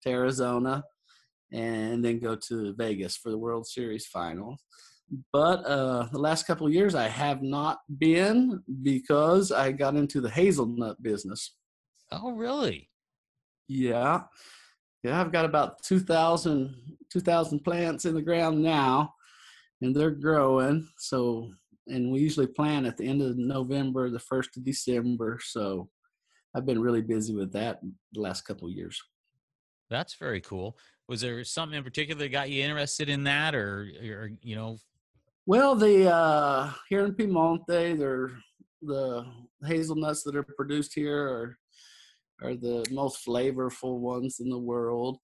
to 0.03 0.09
Arizona, 0.11 0.83
and 1.53 2.05
then 2.05 2.19
go 2.19 2.37
to 2.49 2.75
Vegas 2.75 3.17
for 3.17 3.31
the 3.31 3.39
World 3.39 3.67
Series 3.67 4.07
finals. 4.07 4.61
But 5.33 5.64
uh, 5.64 6.09
the 6.11 6.19
last 6.19 6.47
couple 6.47 6.66
of 6.66 6.73
years, 6.73 6.95
I 6.95 7.09
have 7.09 7.42
not 7.42 7.79
been 7.99 8.62
because 8.83 9.53
I 9.53 9.73
got 9.73 9.95
into 9.95 10.21
the 10.21 10.31
hazelnut 10.31 11.01
business. 11.03 11.55
Oh, 12.11 12.33
really? 12.33 12.90
Yeah. 13.69 14.23
Yeah, 15.05 15.21
I've 15.21 15.33
got 15.33 15.45
about 15.45 15.83
2,000 15.85 16.75
2,000 17.12 17.61
plants 17.61 18.05
in 18.05 18.14
the 18.14 18.23
ground 18.23 18.62
now, 18.62 19.14
and 19.81 19.95
they're 19.95 20.11
growing. 20.11 20.88
So, 20.99 21.53
and 21.87 22.11
we 22.11 22.19
usually 22.19 22.49
plant 22.49 22.87
at 22.87 22.97
the 22.97 23.07
end 23.07 23.23
of 23.23 23.38
November, 23.38 24.11
the 24.11 24.19
1st 24.19 24.57
of 24.57 24.64
December. 24.64 25.38
So, 25.40 25.88
I've 26.55 26.66
been 26.66 26.81
really 26.81 27.03
busy 27.03 27.35
with 27.35 27.53
that 27.53 27.81
the 28.12 28.21
last 28.21 28.42
couple 28.42 28.66
of 28.66 28.75
years. 28.75 29.01
That's 29.88 30.16
very 30.16 30.40
cool. 30.40 30.77
Was 31.09 31.21
there 31.21 31.45
something 31.45 31.79
in 31.79 31.85
particular 31.85 32.19
that 32.19 32.31
got 32.31 32.51
you 32.51 32.64
interested 32.64 33.09
in 33.09 33.23
that, 33.25 33.55
or, 33.55 33.88
or 34.03 34.31
you 34.42 34.57
know? 34.57 34.79
Well, 35.47 35.77
the 35.77 36.13
uh, 36.13 36.73
here 36.89 37.05
in 37.05 37.15
Piemonte, 37.15 37.97
they're 37.99 38.33
the 38.83 39.25
hazelnuts 39.65 40.23
that 40.25 40.37
are 40.37 40.43
produced 40.43 40.93
here 40.95 41.17
are 41.23 41.59
are 42.43 42.55
the 42.55 42.85
most 42.91 43.25
flavorful 43.25 43.99
ones 44.01 44.41
in 44.41 44.51
the 44.51 44.59
world. 44.59 45.19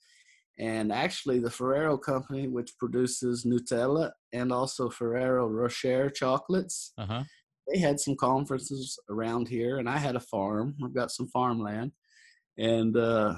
And 0.58 0.92
actually, 0.92 1.40
the 1.40 1.50
Ferrero 1.50 1.98
company, 1.98 2.46
which 2.46 2.76
produces 2.78 3.44
Nutella 3.44 4.12
and 4.32 4.52
also 4.52 4.88
Ferrero 4.88 5.48
Rocher 5.48 6.08
chocolates, 6.10 6.92
Uh 6.98 7.06
huh. 7.06 7.24
they 7.68 7.78
had 7.80 7.98
some 7.98 8.16
conferences 8.16 8.98
around 9.10 9.48
here, 9.48 9.78
and 9.78 9.88
I 9.88 9.98
had 9.98 10.14
a 10.14 10.20
farm. 10.20 10.76
I've 10.84 10.94
got 10.94 11.10
some 11.10 11.26
farmland, 11.28 11.92
and 12.58 12.96
uh, 12.96 13.34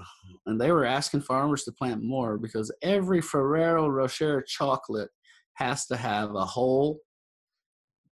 and 0.46 0.60
they 0.60 0.70
were 0.70 0.84
asking 0.84 1.22
farmers 1.22 1.64
to 1.64 1.72
plant 1.72 2.02
more 2.02 2.36
because 2.36 2.70
every 2.82 3.22
Ferrero 3.22 3.88
Rocher 3.88 4.42
chocolate 4.42 5.10
has 5.54 5.86
to 5.86 5.96
have 5.96 6.34
a 6.34 6.44
whole 6.44 7.00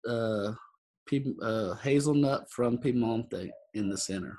uh, 0.09 0.53
uh, 1.43 1.75
hazelnut 1.77 2.51
from 2.51 2.79
Piemonte 2.79 3.51
in 3.75 3.89
the 3.89 3.99
center, 3.99 4.39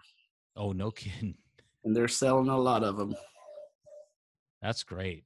Oh, 0.55 0.71
no 0.71 0.91
kidding. 0.91 1.35
and 1.83 1.95
they're 1.95 2.07
selling 2.07 2.49
a 2.49 2.57
lot 2.57 2.83
of 2.83 2.97
them. 2.97 3.15
That's 4.61 4.83
great. 4.83 5.25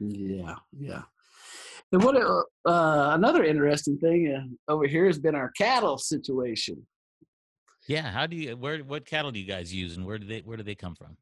Yeah, 0.00 0.56
yeah. 0.78 1.02
And 1.92 2.02
what 2.02 2.16
uh, 2.16 2.42
uh, 2.68 3.10
another 3.14 3.44
interesting 3.44 3.98
thing 3.98 4.34
uh, 4.68 4.72
over 4.72 4.86
here 4.86 5.06
has 5.06 5.18
been 5.18 5.34
our 5.34 5.50
cattle 5.56 5.98
situation. 5.98 6.86
Yeah. 7.86 8.10
How 8.10 8.26
do 8.26 8.36
you? 8.36 8.56
Where? 8.56 8.78
What 8.78 9.04
cattle 9.04 9.30
do 9.30 9.38
you 9.38 9.46
guys 9.46 9.72
use, 9.72 9.96
and 9.96 10.06
where 10.06 10.18
do 10.18 10.26
they? 10.26 10.40
Where 10.40 10.56
do 10.56 10.62
they 10.62 10.74
come 10.74 10.94
from? 10.94 11.16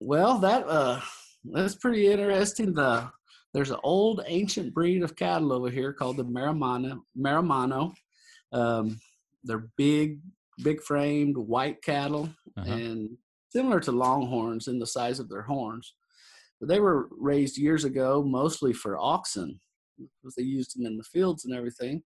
Well, 0.00 0.38
that 0.38 0.66
uh, 0.66 1.00
that's 1.44 1.74
pretty 1.76 2.06
interesting. 2.10 2.72
The 2.72 3.10
there's 3.54 3.70
an 3.70 3.78
old 3.82 4.22
ancient 4.26 4.74
breed 4.74 5.02
of 5.02 5.16
cattle 5.16 5.52
over 5.52 5.70
here 5.70 5.92
called 5.92 6.16
the 6.18 6.24
Maremmano. 6.24 7.00
Maremmano. 7.18 7.92
Um, 8.52 9.00
they're 9.44 9.68
big, 9.76 10.20
big 10.62 10.82
framed 10.82 11.36
white 11.36 11.82
cattle, 11.82 12.28
Uh-huh. 12.56 12.70
and 12.72 13.16
similar 13.50 13.80
to 13.80 13.92
longhorns 13.92 14.68
in 14.68 14.78
the 14.78 14.86
size 14.86 15.18
of 15.20 15.28
their 15.28 15.42
horns. 15.42 15.94
But 16.60 16.68
they 16.68 16.80
were 16.80 17.08
raised 17.10 17.58
years 17.58 17.84
ago 17.84 18.22
mostly 18.22 18.72
for 18.72 18.98
oxen 18.98 19.60
because 19.98 20.34
they 20.34 20.42
used 20.42 20.76
them 20.76 20.86
in 20.86 20.96
the 20.96 21.04
fields 21.04 21.44
and 21.44 21.54
everything. 21.54 22.02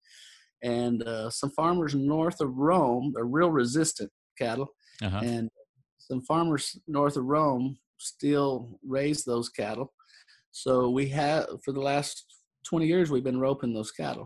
And 0.64 1.04
uh, 1.04 1.30
some 1.30 1.52
farmers 1.52 1.94
north 1.94 2.42
of 2.42 2.56
Rome, 2.58 3.12
they're 3.14 3.26
real 3.26 3.52
resistant 3.52 4.12
cattle 4.38 4.70
Uh-huh. 5.02 5.20
and 5.24 5.50
some 5.98 6.22
farmers 6.22 6.78
north 6.88 7.18
of 7.18 7.26
Rome 7.26 7.78
still 7.98 8.80
raise 8.88 9.24
those 9.24 9.50
cattle. 9.50 9.94
So 10.56 10.90
we 10.90 11.10
have 11.10 11.48
for 11.66 11.74
the 11.74 11.82
last 11.82 12.24
20 12.64 12.88
years 12.88 13.12
we've 13.12 13.26
been 13.26 13.42
roping 13.42 13.74
those 13.74 13.92
cattle. 13.92 14.26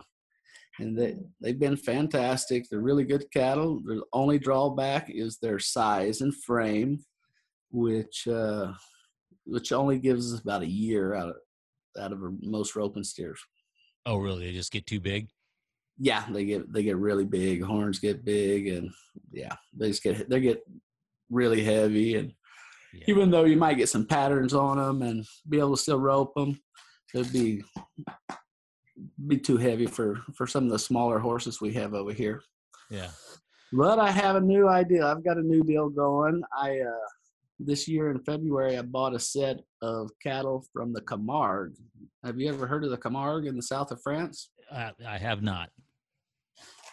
And 0.77 0.95
they, 0.95 1.17
they've 1.41 1.59
been 1.59 1.75
fantastic. 1.75 2.65
They're 2.69 2.81
really 2.81 3.03
good 3.03 3.25
cattle. 3.33 3.81
The 3.83 4.03
only 4.13 4.37
drawback 4.37 5.09
is 5.09 5.39
their 5.39 5.57
size 5.57 6.21
and 6.21 6.33
frame, 6.43 6.99
which 7.71 8.27
uh, 8.27 8.73
which 9.45 9.71
only 9.71 9.97
gives 9.97 10.31
us 10.31 10.39
about 10.39 10.61
a 10.61 10.69
year 10.69 11.15
out 11.15 11.29
of 11.29 11.35
out 11.99 12.11
of 12.11 12.19
most 12.43 12.75
roping 12.75 13.03
steers. 13.03 13.41
Oh, 14.05 14.17
really? 14.17 14.45
They 14.45 14.53
just 14.53 14.71
get 14.71 14.85
too 14.85 14.99
big. 14.99 15.29
Yeah, 15.97 16.25
they 16.29 16.45
get 16.45 16.71
they 16.71 16.83
get 16.83 16.97
really 16.97 17.25
big. 17.25 17.63
Horns 17.63 17.97
get 17.97 18.23
big, 18.23 18.67
and 18.67 18.91
yeah, 19.31 19.55
they 19.75 19.87
just 19.87 20.03
get 20.03 20.29
they 20.29 20.39
get 20.39 20.61
really 21.31 21.63
heavy. 21.63 22.17
And 22.17 22.33
Yeah. 22.93 23.03
even 23.07 23.29
though 23.29 23.43
you 23.43 23.57
might 23.57 23.77
get 23.77 23.89
some 23.89 24.05
patterns 24.05 24.53
on 24.53 24.77
them 24.77 25.01
and 25.01 25.25
be 25.47 25.59
able 25.59 25.75
to 25.75 25.81
still 25.81 25.99
rope 25.99 26.33
them, 26.35 26.59
it'd 27.13 27.33
be 27.33 27.61
be 29.27 29.37
too 29.37 29.57
heavy 29.57 29.85
for 29.85 30.19
for 30.35 30.47
some 30.47 30.65
of 30.65 30.71
the 30.71 30.79
smaller 30.79 31.19
horses 31.19 31.61
we 31.61 31.73
have 31.73 31.93
over 31.93 32.13
here. 32.13 32.41
Yeah. 32.89 33.11
But 33.71 33.99
I 33.99 34.09
have 34.09 34.35
a 34.35 34.41
new 34.41 34.67
idea. 34.67 35.05
I've 35.05 35.23
got 35.23 35.37
a 35.37 35.43
new 35.43 35.63
deal 35.63 35.89
going. 35.89 36.41
I 36.57 36.79
uh, 36.79 37.07
this 37.59 37.87
year 37.87 38.09
in 38.09 38.19
February 38.19 38.77
I 38.77 38.81
bought 38.81 39.15
a 39.15 39.19
set 39.19 39.59
of 39.81 40.09
cattle 40.23 40.65
from 40.73 40.93
the 40.93 41.01
Camargue. 41.01 41.75
Have 42.23 42.39
you 42.39 42.49
ever 42.49 42.65
heard 42.65 42.83
of 42.83 42.89
the 42.89 42.97
Camargue 42.97 43.47
in 43.47 43.55
the 43.55 43.61
south 43.61 43.91
of 43.91 44.01
France? 44.01 44.49
I, 44.71 44.91
I 45.07 45.17
have 45.17 45.41
not. 45.41 45.69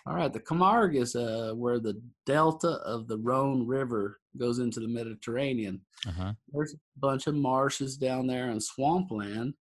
All 0.07 0.15
right, 0.15 0.33
the 0.33 0.41
Camargue 0.41 1.01
is 1.01 1.17
uh, 1.17 1.53
where 1.57 1.81
the 1.81 2.01
delta 2.27 2.81
of 2.85 3.09
the 3.09 3.19
Rhone 3.19 3.67
River 3.67 4.19
goes 4.39 4.59
into 4.59 4.81
the 4.81 4.89
Mediterranean. 4.89 5.81
Uh 6.07 6.13
huh. 6.13 6.33
There's 6.53 6.75
a 6.75 6.79
bunch 6.99 7.27
of 7.27 7.35
marshes 7.35 7.97
down 7.97 8.27
there 8.27 8.51
and 8.51 8.63
swampland, 8.63 9.55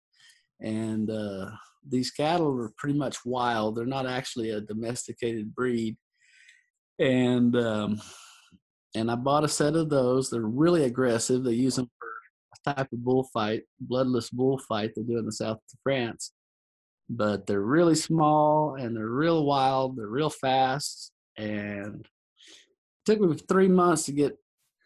and 0.61 1.09
uh, 1.09 1.51
these 1.87 2.11
cattle 2.11 2.59
are 2.59 2.71
pretty 2.77 2.97
much 2.97 3.17
wild. 3.25 3.75
They're 3.75 3.85
not 3.85 4.07
actually 4.07 4.51
a 4.51 4.61
domesticated 4.61 5.53
breed, 5.53 5.97
and 6.99 7.55
um, 7.55 8.01
and 8.95 9.11
I 9.11 9.15
bought 9.15 9.43
a 9.43 9.49
set 9.49 9.75
of 9.75 9.89
those. 9.89 10.29
They're 10.29 10.41
really 10.41 10.85
aggressive. 10.85 11.43
They 11.43 11.53
use 11.53 11.75
them 11.75 11.89
for 11.99 12.71
a 12.71 12.75
type 12.75 12.91
of 12.91 13.03
bullfight, 13.03 13.63
bloodless 13.79 14.29
bullfight 14.29 14.91
they 14.95 15.03
do 15.03 15.17
in 15.19 15.25
the 15.25 15.31
south 15.31 15.57
of 15.57 15.79
France. 15.83 16.31
But 17.09 17.45
they're 17.45 17.61
really 17.61 17.93
small 17.93 18.75
and 18.75 18.95
they're 18.95 19.07
real 19.07 19.45
wild. 19.45 19.97
They're 19.97 20.07
real 20.07 20.31
fast, 20.31 21.11
and 21.37 22.01
it 22.01 23.05
took 23.05 23.19
me 23.19 23.37
three 23.47 23.67
months 23.67 24.05
to 24.05 24.11
get 24.11 24.37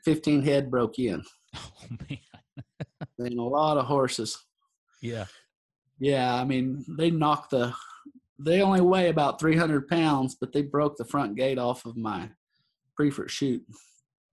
15 0.10 0.42
head 0.42 0.72
broke 0.72 0.98
in. 0.98 1.24
Oh 1.56 1.98
man. 2.10 2.20
and 3.18 3.40
a 3.40 3.44
lot 3.44 3.78
of 3.78 3.86
horses. 3.86 4.46
Yeah. 5.02 5.26
Yeah, 6.00 6.34
I 6.36 6.46
mean 6.46 6.86
they 6.98 7.10
knocked 7.10 7.52
the. 7.52 7.74
They 8.40 8.62
only 8.62 8.82
weigh 8.82 9.10
about 9.10 9.40
300 9.40 9.88
pounds, 9.88 10.36
but 10.40 10.54
they 10.54 10.62
broke 10.62 10.98
the 10.98 11.06
front 11.06 11.36
gate 11.36 11.58
off 11.58 11.86
of 11.86 11.98
my 11.98 12.30
Priefert 13.00 13.30
chute. 13.30 13.66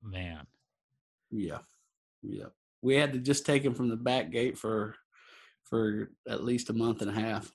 Man. 0.03 0.47
Yeah, 1.31 1.59
yeah. 2.23 2.47
We 2.83 2.97
had 2.97 3.13
to 3.15 3.19
just 3.19 3.47
take 3.47 3.65
him 3.65 3.75
from 3.75 3.89
the 3.89 3.97
back 3.97 4.31
gate 4.31 4.59
for 4.59 4.95
for 5.65 6.11
at 6.29 6.45
least 6.45 6.71
a 6.71 6.75
month 6.75 7.03
and 7.03 7.11
a 7.11 7.21
half. 7.21 7.51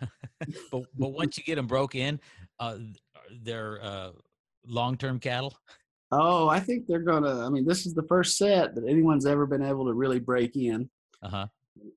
but 0.70 0.82
but 0.96 1.08
once 1.08 1.36
you 1.36 1.44
get 1.44 1.56
them 1.56 1.66
broke 1.66 1.94
in, 1.94 2.20
uh, 2.60 2.78
they're 3.42 3.80
uh, 3.82 4.10
long-term 4.66 5.18
cattle. 5.18 5.56
Oh, 6.12 6.48
I 6.48 6.60
think 6.60 6.86
they're 6.86 7.00
gonna. 7.00 7.44
I 7.44 7.48
mean, 7.48 7.64
this 7.66 7.86
is 7.86 7.94
the 7.94 8.06
first 8.08 8.36
set 8.36 8.74
that 8.74 8.84
anyone's 8.86 9.26
ever 9.26 9.46
been 9.46 9.62
able 9.62 9.86
to 9.86 9.94
really 9.94 10.20
break 10.20 10.56
in, 10.56 10.88
Uh 11.22 11.28
huh. 11.28 11.46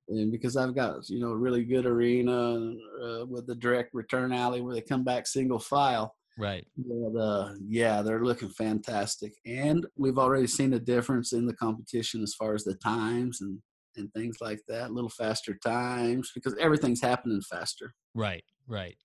and 0.07 0.31
because 0.31 0.55
I've 0.55 0.73
got 0.73 1.09
you 1.09 1.19
know 1.19 1.31
a 1.31 1.37
really 1.37 1.63
good 1.65 1.85
arena 1.85 2.73
uh, 3.03 3.25
with 3.25 3.45
the 3.45 3.55
direct 3.55 3.93
return 3.93 4.31
alley 4.31 4.61
where 4.61 4.73
they 4.73 4.81
come 4.81 5.03
back 5.03 5.27
single 5.27 5.59
file. 5.59 6.15
Right. 6.37 6.65
But 6.77 7.19
uh, 7.19 7.53
yeah, 7.67 8.01
they're 8.01 8.23
looking 8.23 8.49
fantastic, 8.49 9.33
and 9.45 9.85
we've 9.97 10.17
already 10.17 10.47
seen 10.47 10.73
a 10.73 10.79
difference 10.79 11.33
in 11.33 11.45
the 11.45 11.53
competition 11.55 12.23
as 12.23 12.33
far 12.33 12.55
as 12.55 12.63
the 12.63 12.75
times 12.75 13.41
and 13.41 13.59
and 13.97 14.11
things 14.13 14.37
like 14.41 14.59
that. 14.69 14.89
A 14.89 14.93
little 14.93 15.09
faster 15.09 15.57
times 15.65 16.31
because 16.33 16.55
everything's 16.59 17.01
happening 17.01 17.41
faster. 17.41 17.93
Right. 18.13 18.43
Right. 18.67 18.95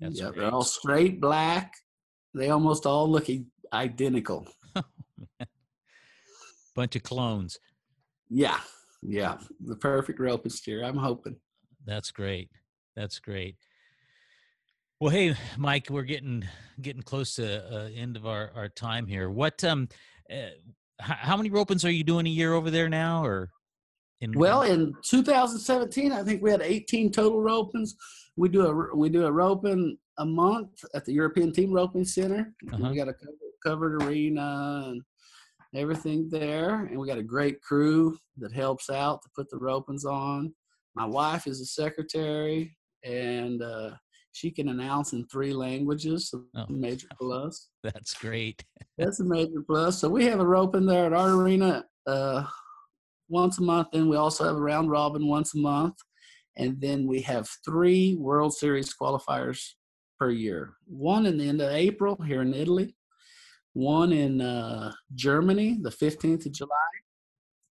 That's 0.00 0.18
yeah, 0.20 0.26
great. 0.30 0.36
they're 0.40 0.50
all 0.52 0.64
straight 0.64 1.20
black. 1.20 1.72
They 2.34 2.50
almost 2.50 2.86
all 2.86 3.08
look 3.10 3.28
identical. 3.72 4.46
Bunch 6.74 6.96
of 6.96 7.02
clones. 7.02 7.58
Yeah, 8.28 8.58
yeah, 9.02 9.38
the 9.60 9.76
perfect 9.76 10.18
rope 10.20 10.44
and 10.44 10.52
steer. 10.52 10.84
I'm 10.84 10.96
hoping. 10.96 11.36
That's 11.84 12.10
great. 12.10 12.50
That's 12.96 13.18
great. 13.18 13.56
Well, 15.00 15.10
hey, 15.10 15.34
Mike, 15.58 15.88
we're 15.90 16.02
getting 16.02 16.44
getting 16.80 17.02
close 17.02 17.34
to 17.34 17.74
uh, 17.74 17.88
end 17.94 18.16
of 18.16 18.26
our, 18.26 18.52
our 18.54 18.68
time 18.68 19.06
here. 19.06 19.30
What 19.30 19.62
um, 19.64 19.88
uh, 20.30 20.36
h- 20.36 20.52
how 20.98 21.36
many 21.36 21.50
ropings 21.50 21.84
are 21.84 21.90
you 21.90 22.04
doing 22.04 22.26
a 22.26 22.30
year 22.30 22.54
over 22.54 22.70
there 22.70 22.88
now, 22.88 23.24
or 23.24 23.50
in 24.20 24.32
Well, 24.32 24.62
in 24.62 24.94
2017, 25.02 26.12
I 26.12 26.22
think 26.22 26.40
we 26.40 26.50
had 26.52 26.62
18 26.62 27.10
total 27.10 27.40
ropings. 27.40 27.90
We 28.36 28.48
do 28.48 28.66
a 28.66 28.96
we 28.96 29.08
do 29.08 29.26
a 29.26 29.32
roping 29.32 29.98
a 30.18 30.24
month 30.24 30.84
at 30.94 31.04
the 31.04 31.12
European 31.12 31.52
Team 31.52 31.72
Roping 31.72 32.04
Center. 32.04 32.54
Uh-huh. 32.72 32.90
We 32.90 32.96
got 32.96 33.08
a 33.08 33.14
covered, 33.14 33.34
covered 33.64 34.02
arena 34.02 34.84
and 34.88 35.02
everything 35.74 36.28
there, 36.30 36.84
and 36.86 36.98
we 36.98 37.06
got 37.08 37.18
a 37.18 37.22
great 37.22 37.60
crew 37.62 38.16
that 38.38 38.52
helps 38.52 38.90
out 38.90 39.22
to 39.22 39.28
put 39.34 39.48
the 39.50 39.56
ropings 39.56 40.04
on. 40.04 40.52
My 40.94 41.06
wife 41.06 41.46
is 41.46 41.60
a 41.60 41.66
secretary, 41.66 42.76
and 43.04 43.62
uh, 43.62 43.90
she 44.32 44.50
can 44.50 44.68
announce 44.68 45.12
in 45.12 45.26
three 45.26 45.52
languages. 45.52 46.30
So 46.30 46.44
Oh. 46.54 46.66
major 46.68 47.08
plus. 47.18 47.68
that's 47.82 48.14
great. 48.14 48.64
That's 48.98 49.20
a 49.20 49.24
major 49.24 49.62
plus. 49.66 49.98
So 49.98 50.08
we 50.10 50.26
have 50.26 50.40
a 50.40 50.46
roping 50.46 50.84
there 50.86 51.06
at 51.06 51.12
our 51.14 51.30
arena 51.30 51.84
uh, 52.06 52.44
once 53.28 53.58
a 53.58 53.62
month, 53.62 53.88
and 53.94 54.08
we 54.08 54.16
also 54.16 54.44
have 54.44 54.56
a 54.56 54.60
round 54.60 54.90
robin 54.90 55.26
once 55.26 55.54
a 55.54 55.58
month, 55.58 55.94
and 56.56 56.78
then 56.80 57.06
we 57.06 57.22
have 57.22 57.48
three 57.64 58.16
World 58.16 58.52
Series 58.52 58.94
qualifiers 58.94 59.60
per 60.20 60.30
year. 60.30 60.74
One 60.86 61.24
in 61.24 61.38
the 61.38 61.48
end 61.48 61.62
of 61.62 61.70
April 61.72 62.16
here 62.22 62.42
in 62.42 62.52
Italy, 62.52 62.94
one 63.74 64.12
in 64.12 64.40
uh, 64.40 64.92
Germany 65.14 65.78
the 65.80 65.90
15th 65.90 66.46
of 66.46 66.52
July, 66.52 66.76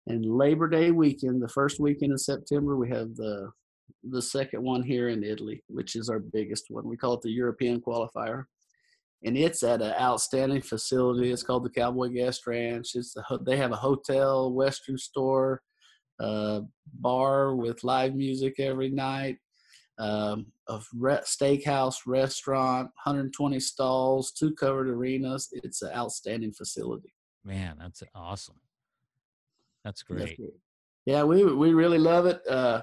and 0.07 0.25
Labor 0.25 0.67
Day 0.67 0.91
weekend, 0.91 1.41
the 1.41 1.49
first 1.49 1.79
weekend 1.79 2.11
in 2.11 2.17
September, 2.17 2.75
we 2.75 2.89
have 2.89 3.15
the 3.15 3.51
the 4.09 4.21
second 4.21 4.63
one 4.63 4.81
here 4.81 5.09
in 5.09 5.23
Italy, 5.23 5.63
which 5.67 5.95
is 5.95 6.09
our 6.09 6.19
biggest 6.19 6.65
one. 6.69 6.87
We 6.87 6.95
call 6.95 7.15
it 7.15 7.21
the 7.21 7.31
European 7.31 7.81
qualifier 7.81 8.45
and 9.23 9.37
it's 9.37 9.63
at 9.63 9.81
an 9.81 9.93
outstanding 9.99 10.61
facility. 10.61 11.31
It's 11.31 11.43
called 11.43 11.63
the 11.63 11.69
Cowboy 11.69 12.09
Guest 12.09 12.47
Ranch. 12.47 12.95
It's 12.95 13.13
the 13.13 13.39
they 13.41 13.57
have 13.57 13.71
a 13.71 13.77
hotel, 13.77 14.53
Western 14.53 14.97
store, 14.97 15.61
uh, 16.19 16.61
bar 16.93 17.55
with 17.55 17.83
live 17.83 18.15
music 18.15 18.55
every 18.59 18.89
night, 18.89 19.37
um, 19.97 20.47
re- 20.95 21.21
steakhouse, 21.25 21.97
restaurant, 22.05 22.85
120 23.03 23.59
stalls, 23.59 24.31
two 24.31 24.53
covered 24.55 24.89
arenas. 24.89 25.49
It's 25.51 25.81
an 25.81 25.91
outstanding 25.95 26.51
facility. 26.53 27.13
Man, 27.43 27.77
that's 27.79 28.03
awesome. 28.13 28.59
That's 29.83 30.03
That's 30.03 30.21
great. 30.33 30.39
it. 30.39 30.53
Yeah, 31.05 31.23
we 31.23 31.43
we 31.43 31.73
really 31.73 31.97
love 31.97 32.25
it. 32.25 32.41
Uh, 32.47 32.81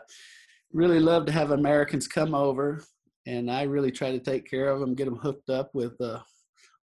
really 0.72 0.99
love 0.99 1.27
to 1.27 1.33
have 1.33 1.51
Americans 1.51 2.09
come 2.09 2.35
over, 2.35 2.83
and 3.27 3.51
I 3.51 3.62
really 3.62 3.92
try 3.92 4.11
to 4.11 4.18
take 4.18 4.49
care 4.49 4.68
of 4.68 4.81
them, 4.81 4.94
get 4.94 5.05
them 5.05 5.16
hooked 5.16 5.51
up 5.51 5.70
with 5.75 6.01
uh, 6.01 6.20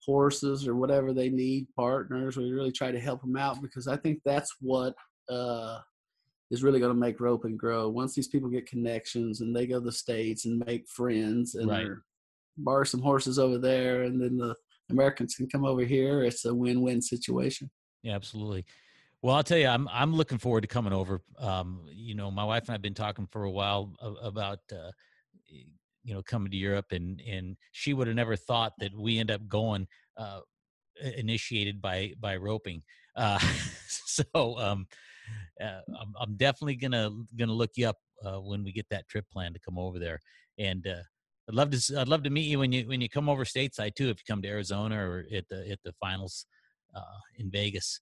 horses 0.06 0.68
or 0.68 0.76
whatever 0.76 1.13
they 1.13 1.30
need, 1.30 1.68
partners. 1.76 2.38
We 2.38 2.52
really 2.52 2.72
try 2.72 2.92
to 2.92 3.00
help 3.00 3.22
them 3.22 3.36
out 3.36 3.62
because 3.62 3.88
I 3.88 3.98
think 3.98 4.20
that's 4.24 4.56
what 4.62 4.94
uh, 5.30 5.80
is 6.54 6.62
really 6.63 6.80
going 6.80 6.94
to 6.94 7.00
make 7.00 7.20
rope 7.20 7.46
and 7.46 7.58
grow. 7.58 7.89
Once 7.89 8.13
these 8.13 8.28
people 8.28 8.48
get 8.48 8.68
connections 8.68 9.42
and 9.42 9.56
they 9.56 9.66
go 9.66 9.80
to 9.80 9.86
the 9.86 9.92
states 9.92 10.46
and 10.46 10.63
make 10.68 10.88
friends 10.88 11.56
and 11.56 11.68
Right. 11.68 11.88
borrow 12.58 12.84
some 12.84 13.02
horses 13.02 13.39
over 13.39 13.58
there, 13.58 14.04
and 14.04 14.22
then 14.22 14.38
the 14.38 14.56
Americans 14.92 15.34
can 15.34 15.50
come 15.50 15.66
over 15.66 15.84
here. 15.84 16.24
It's 16.24 16.46
a 16.46 16.54
win-win 16.54 17.02
situation. 17.02 17.72
Yeah, 18.04 18.13
absolutely. 18.13 18.66
Well, 19.24 19.36
I'll 19.36 19.44
tell 19.44 19.58
you, 19.58 19.68
I'm 19.68 19.88
I'm 19.88 20.13
looking 20.13 20.38
forward 20.38 20.62
to 20.62 20.68
coming 20.68 20.94
over. 20.94 21.22
Um, 21.39 21.82
you 21.92 22.13
know, 22.13 22.30
my 22.30 22.44
wife 22.44 22.68
and 22.68 22.76
I've 22.76 22.82
been 22.84 22.94
talking 22.94 23.26
for 23.32 23.46
a 23.46 23.52
while 23.52 23.96
about 24.22 24.60
uh, 24.72 24.92
you 26.04 26.13
know 26.13 26.22
coming 26.22 26.52
to 26.52 26.58
Europe, 26.58 26.92
and 26.92 27.20
and 27.22 27.58
she 27.72 27.94
would 27.94 28.06
have 28.06 28.16
never 28.16 28.36
thought 28.36 28.74
that 28.80 28.96
we 28.96 29.18
end 29.18 29.32
up 29.32 29.48
going 29.48 29.88
uh, 30.18 30.42
initiated 31.02 31.82
by 31.82 32.13
by 32.20 32.36
roping. 32.36 32.84
Uh, 33.16 33.39
so 33.88 34.24
um, 34.60 34.88
uh, 35.62 35.82
I'm, 36.00 36.14
I'm 36.20 36.36
definitely 36.36 36.76
gonna 36.76 37.10
gonna 37.38 37.54
look 37.54 37.72
you 37.76 37.88
up 37.88 37.98
uh, 38.26 38.40
when 38.40 38.64
we 38.64 38.72
get 38.72 38.86
that 38.90 39.08
trip 39.08 39.26
plan 39.32 39.54
to 39.54 39.60
come 39.60 39.78
over 39.78 40.00
there, 40.00 40.20
and 40.58 40.86
uh, 40.88 41.02
I'd 41.50 41.56
love 41.56 41.72
to 41.72 42.00
I'd 42.00 42.08
love 42.08 42.24
to 42.24 42.30
meet 42.30 42.48
you 42.48 42.60
when 42.60 42.72
you 42.72 42.88
when 42.88 43.02
you 43.02 43.10
come 43.10 43.30
over 43.30 43.44
stateside 43.46 43.96
too. 43.96 44.10
If 44.10 44.18
you 44.20 44.24
come 44.28 44.42
to 44.42 44.48
Arizona 44.48 44.98
or 44.98 45.26
at 45.36 45.46
the 45.50 45.70
at 45.72 45.80
the 45.84 45.94
finals 46.00 46.46
uh, 46.96 47.02
in 47.38 47.50
Vegas. 47.52 48.00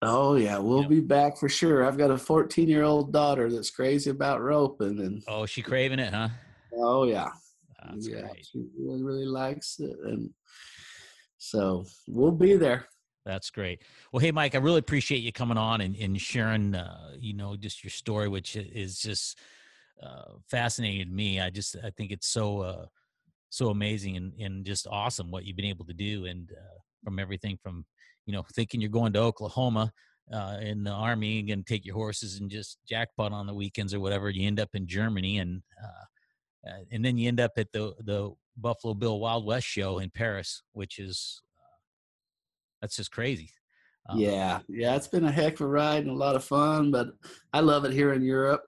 Oh 0.00 0.36
yeah, 0.36 0.58
we'll 0.58 0.84
be 0.88 1.00
back 1.00 1.36
for 1.36 1.48
sure. 1.48 1.84
I've 1.84 1.98
got 1.98 2.12
a 2.12 2.18
14 2.18 2.68
year 2.68 2.84
old 2.84 3.12
daughter 3.12 3.50
that's 3.50 3.70
crazy 3.70 4.10
about 4.10 4.40
roping, 4.40 5.00
and 5.00 5.22
Oh, 5.26 5.44
she 5.44 5.60
craving 5.60 5.98
it, 5.98 6.14
huh? 6.14 6.28
oh 6.74 7.02
yeah, 7.04 7.30
yeah, 7.96 8.20
great. 8.20 8.46
she 8.46 8.64
really 8.78 9.02
really 9.02 9.26
likes 9.26 9.80
it, 9.80 9.96
and 10.04 10.30
so 11.38 11.84
we'll 12.06 12.30
be 12.30 12.54
there. 12.56 12.86
That's 13.28 13.50
great. 13.50 13.82
Well, 14.10 14.20
hey, 14.20 14.30
Mike, 14.30 14.54
I 14.54 14.58
really 14.58 14.78
appreciate 14.78 15.18
you 15.18 15.32
coming 15.32 15.58
on 15.58 15.82
and, 15.82 15.94
and 15.96 16.18
sharing, 16.18 16.74
uh, 16.74 17.10
you 17.20 17.34
know, 17.34 17.56
just 17.56 17.84
your 17.84 17.90
story, 17.90 18.26
which 18.26 18.56
is 18.56 18.98
just 18.98 19.38
uh, 20.02 20.32
fascinating 20.50 21.08
to 21.08 21.12
me. 21.12 21.38
I 21.38 21.50
just, 21.50 21.76
I 21.84 21.90
think 21.90 22.10
it's 22.10 22.26
so, 22.26 22.60
uh, 22.62 22.86
so 23.50 23.68
amazing 23.68 24.16
and, 24.16 24.32
and 24.40 24.64
just 24.64 24.86
awesome 24.90 25.30
what 25.30 25.44
you've 25.44 25.58
been 25.58 25.66
able 25.66 25.84
to 25.84 25.92
do. 25.92 26.24
And 26.24 26.50
uh, 26.50 26.78
from 27.04 27.18
everything 27.18 27.58
from, 27.62 27.84
you 28.24 28.32
know, 28.32 28.46
thinking 28.54 28.80
you're 28.80 28.88
going 28.88 29.12
to 29.12 29.18
Oklahoma 29.18 29.92
uh, 30.32 30.56
in 30.62 30.82
the 30.82 30.90
army 30.90 31.50
and 31.50 31.66
take 31.66 31.84
your 31.84 31.96
horses 31.96 32.40
and 32.40 32.50
just 32.50 32.78
jackpot 32.88 33.32
on 33.32 33.46
the 33.46 33.52
weekends 33.52 33.92
or 33.92 34.00
whatever, 34.00 34.30
you 34.30 34.46
end 34.46 34.58
up 34.58 34.70
in 34.72 34.86
Germany 34.86 35.36
and, 35.36 35.60
uh, 35.84 36.70
uh, 36.70 36.78
and 36.90 37.04
then 37.04 37.18
you 37.18 37.28
end 37.28 37.40
up 37.40 37.52
at 37.58 37.72
the, 37.72 37.92
the 38.02 38.30
Buffalo 38.56 38.94
Bill 38.94 39.20
Wild 39.20 39.44
West 39.44 39.66
show 39.66 39.98
in 39.98 40.08
Paris, 40.08 40.62
which 40.72 40.98
is, 40.98 41.42
that's 42.80 42.96
just 42.96 43.10
crazy. 43.10 43.50
Um, 44.08 44.18
yeah, 44.18 44.60
yeah, 44.68 44.96
it's 44.96 45.08
been 45.08 45.24
a 45.24 45.30
heck 45.32 45.54
of 45.54 45.60
a 45.62 45.66
ride 45.68 46.02
and 46.04 46.10
a 46.10 46.14
lot 46.18 46.36
of 46.36 46.44
fun, 46.44 46.90
but 46.90 47.08
I 47.52 47.60
love 47.60 47.84
it 47.84 47.92
here 47.92 48.12
in 48.14 48.22
Europe, 48.22 48.62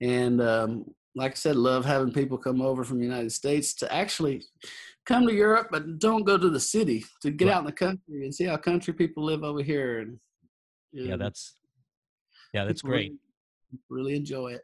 and 0.00 0.40
um, 0.40 0.84
like 1.14 1.32
I 1.32 1.34
said, 1.34 1.56
love 1.56 1.84
having 1.84 2.12
people 2.12 2.38
come 2.38 2.62
over 2.62 2.84
from 2.84 2.98
the 2.98 3.04
United 3.04 3.32
States 3.32 3.74
to 3.74 3.92
actually 3.92 4.42
come 5.04 5.26
to 5.26 5.34
Europe, 5.34 5.68
but 5.70 5.98
don't 5.98 6.24
go 6.24 6.38
to 6.38 6.48
the 6.48 6.60
city 6.60 7.04
to 7.22 7.30
get 7.30 7.46
Right. 7.48 7.54
out 7.54 7.60
in 7.60 7.66
the 7.66 7.72
country 7.72 8.24
and 8.24 8.34
see 8.34 8.44
how 8.44 8.56
country 8.56 8.94
people 8.94 9.24
live 9.24 9.42
over 9.42 9.62
here. 9.62 9.98
And 10.00 10.18
yeah 10.92 11.16
that's 11.16 11.56
yeah 12.54 12.64
that's 12.64 12.82
great 12.82 13.12
Really, 13.90 14.10
really 14.10 14.16
enjoy 14.16 14.52
it. 14.52 14.62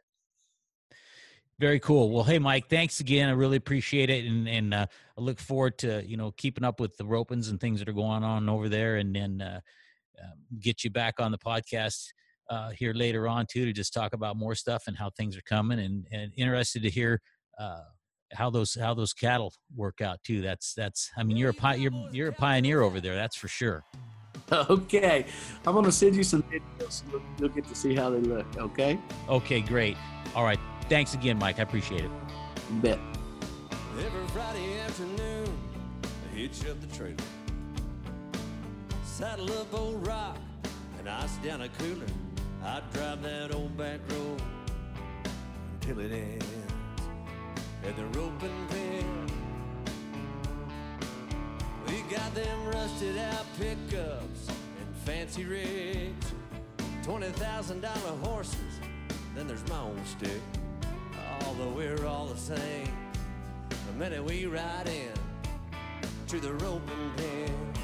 Very 1.59 1.79
cool. 1.79 2.11
Well 2.11 2.23
hey 2.23 2.39
mike 2.39 2.69
thanks 2.69 2.99
again. 2.99 3.29
I 3.29 3.33
really 3.33 3.57
appreciate 3.57 4.09
it 4.09 4.25
and 4.25 4.47
and 4.47 4.73
uh, 4.73 4.85
i 5.17 5.21
look 5.21 5.39
forward 5.39 5.77
to 5.79 6.03
you 6.05 6.17
know 6.17 6.31
keeping 6.37 6.63
up 6.63 6.79
with 6.79 6.95
the 6.97 7.03
ropings 7.03 7.49
and 7.49 7.59
things 7.59 7.79
that 7.79 7.89
are 7.89 7.93
going 7.93 8.23
on 8.23 8.49
over 8.49 8.69
there 8.69 8.97
and 8.97 9.15
then 9.15 9.41
uh, 9.41 9.59
uh, 10.21 10.35
get 10.59 10.83
you 10.83 10.89
back 10.89 11.15
on 11.19 11.31
the 11.31 11.37
podcast 11.37 12.07
uh, 12.49 12.69
here 12.69 12.93
later 12.93 13.27
on 13.27 13.45
too 13.49 13.65
to 13.65 13.73
just 13.73 13.93
talk 13.93 14.13
about 14.13 14.37
more 14.37 14.55
stuff 14.55 14.83
and 14.87 14.97
how 14.97 15.09
things 15.17 15.35
are 15.35 15.41
coming 15.41 15.79
and 15.79 16.07
and 16.11 16.31
interested 16.37 16.81
to 16.83 16.89
hear 16.89 17.21
uh, 17.59 17.81
how 18.33 18.49
those 18.49 18.75
how 18.75 18.93
those 18.93 19.13
cattle 19.13 19.53
work 19.75 20.01
out 20.01 20.21
too. 20.23 20.41
That's 20.41 20.73
that's 20.73 21.11
i 21.17 21.23
mean 21.23 21.37
you're 21.37 21.51
a 21.51 21.53
pi- 21.53 21.75
you're 21.75 21.91
you're 22.11 22.29
a 22.29 22.33
pioneer 22.33 22.81
over 22.81 22.99
there 23.01 23.15
that's 23.15 23.35
for 23.35 23.47
sure. 23.47 23.83
Okay, 24.49 25.25
I'm 25.65 25.73
gonna 25.73 25.91
send 25.91 26.15
you 26.15 26.23
some 26.23 26.41
videos. 26.43 27.03
You'll 27.37 27.49
get 27.49 27.67
to 27.67 27.75
see 27.75 27.93
how 27.93 28.11
they 28.11 28.19
look. 28.19 28.45
Okay, 28.55 28.97
okay 29.27 29.59
great. 29.59 29.97
All 30.35 30.45
right 30.45 30.59
thanks 30.89 31.13
again 31.13 31.37
mike 31.37 31.59
i 31.59 31.63
appreciate 31.63 32.03
it 32.03 32.11
You 32.69 32.79
bet. 32.81 32.99
Every 33.97 34.27
Friday 34.27 34.79
afternoon, 34.81 35.47
I 36.03 36.35
hitch 36.35 36.65
up 36.67 36.79
the 36.81 36.95
trailer. 36.95 37.15
Saddle 39.03 39.51
up 39.53 39.73
old 39.73 40.05
rock 40.05 40.37
and 40.99 41.09
ice 41.09 41.37
down 41.37 41.61
a 41.61 41.69
cooler. 41.69 42.05
I 42.63 42.81
drive 42.93 43.23
that 43.23 43.55
old 43.55 43.75
back 43.75 44.01
road 44.11 44.41
until 45.73 45.99
it 45.99 46.11
ends 46.11 46.45
at 47.85 47.95
the 47.95 48.05
roping 48.19 48.67
pen. 48.69 49.31
We 51.87 52.01
got 52.15 52.35
them 52.35 52.67
rusted 52.67 53.17
out 53.17 53.45
pickups 53.57 54.49
and 54.49 54.95
fancy 55.05 55.45
rigs, 55.45 56.33
twenty 57.01 57.29
thousand 57.29 57.81
dollar 57.81 58.15
horses 58.21 58.79
then 59.37 59.47
there's 59.47 59.67
my 59.69 59.79
own 59.79 60.03
stick. 60.05 60.41
Although 61.59 61.71
we're 61.71 62.05
all 62.05 62.27
the 62.27 62.37
same, 62.37 62.93
the 63.69 63.93
minute 63.97 64.23
we 64.23 64.45
ride 64.45 64.87
in 64.87 65.11
to 66.27 66.39
the 66.39 66.53
roping 66.53 67.11
pen. 67.17 67.76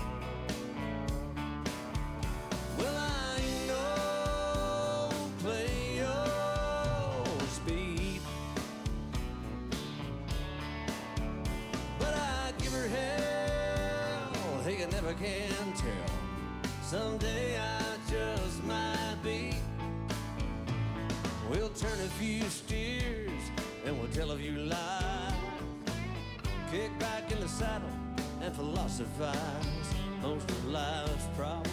Life's 30.74 31.28
problems, 31.38 31.70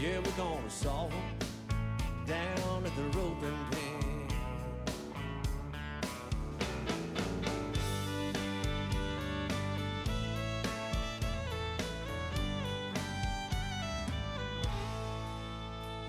yeah, 0.00 0.18
we're 0.18 0.30
gonna 0.32 0.68
solve 0.68 1.12
them 1.12 1.38
down 2.26 2.84
at 2.84 2.96
the 2.96 3.02
roping 3.16 3.56
pen. 3.70 4.28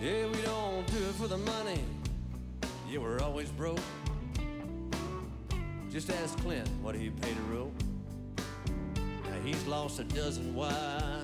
Yeah, 0.02 0.26
we 0.28 0.42
don't 0.42 0.88
do 0.88 0.98
it 0.98 1.16
for 1.16 1.28
the 1.28 1.38
money. 1.38 1.84
Yeah, 2.90 3.00
we're 3.00 3.20
always 3.20 3.52
broke. 3.52 3.80
Just 5.92 6.10
ask 6.10 6.40
Clint 6.40 6.70
what 6.82 6.96
he 6.96 7.12
paid 7.12 7.38
a 7.38 7.54
rope. 7.54 7.84
Now 9.26 9.40
he's 9.44 9.64
lost 9.68 10.00
a 10.00 10.06
dozen 10.06 10.56
wives, 10.56 11.19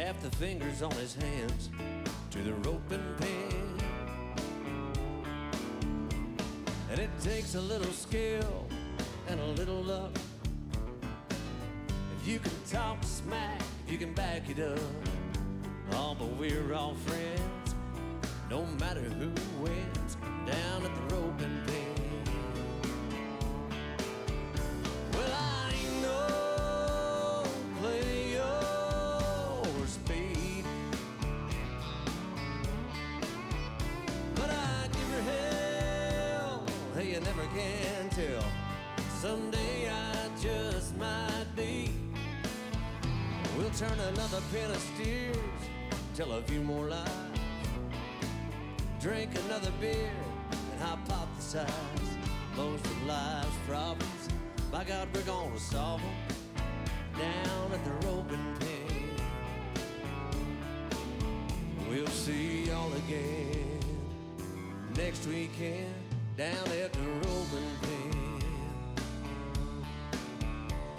half 0.00 0.20
the 0.22 0.30
fingers 0.36 0.80
on 0.80 0.90
his 0.92 1.14
hands 1.14 1.68
to 2.30 2.38
the 2.38 2.54
roping 2.66 3.04
pen. 3.18 3.78
And 6.90 6.98
it 6.98 7.10
takes 7.22 7.54
a 7.54 7.60
little 7.60 7.92
skill 7.92 8.66
and 9.28 9.38
a 9.38 9.46
little 9.60 9.82
luck. 9.82 10.16
If 12.20 12.28
you 12.28 12.38
can 12.38 12.52
talk 12.70 13.04
smack, 13.04 13.60
if 13.84 13.92
you 13.92 13.98
can 13.98 14.14
back 14.14 14.48
it 14.48 14.58
up. 14.58 14.78
Oh, 15.92 16.16
but 16.18 16.28
we're 16.38 16.72
all 16.72 16.94
friends, 16.94 17.74
no 18.48 18.64
matter 18.78 19.00
who 19.02 19.30
wins 19.62 20.16
We'll 43.70 43.88
turn 43.88 44.00
another 44.00 44.40
pair 44.52 44.68
of 44.68 44.76
steers 44.94 45.36
tell 46.16 46.32
a 46.32 46.42
few 46.42 46.60
more 46.60 46.88
lies. 46.88 47.08
Drink 49.00 49.30
another 49.46 49.70
beer 49.80 50.10
and 50.50 50.80
hypothesize. 50.80 51.70
Most 52.56 52.84
of 52.84 53.06
life's 53.06 53.46
problems, 53.68 54.28
by 54.72 54.82
God, 54.84 55.08
we're 55.14 55.22
gonna 55.22 55.58
solve 55.58 56.02
them 56.02 56.14
down 57.16 57.72
at 57.72 57.84
the 57.84 57.92
roping 58.08 58.56
pen. 58.58 59.10
We'll 61.88 62.06
see 62.08 62.64
y'all 62.64 62.92
again 62.92 63.78
next 64.96 65.26
weekend 65.26 65.94
down 66.36 66.66
at 66.82 66.92
the 66.92 67.08
roping 67.22 67.70
pen. 67.82 68.42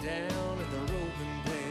Down 0.02 0.58
at 0.58 0.70
the 0.70 0.78
roping 0.78 1.42
pen. 1.44 1.61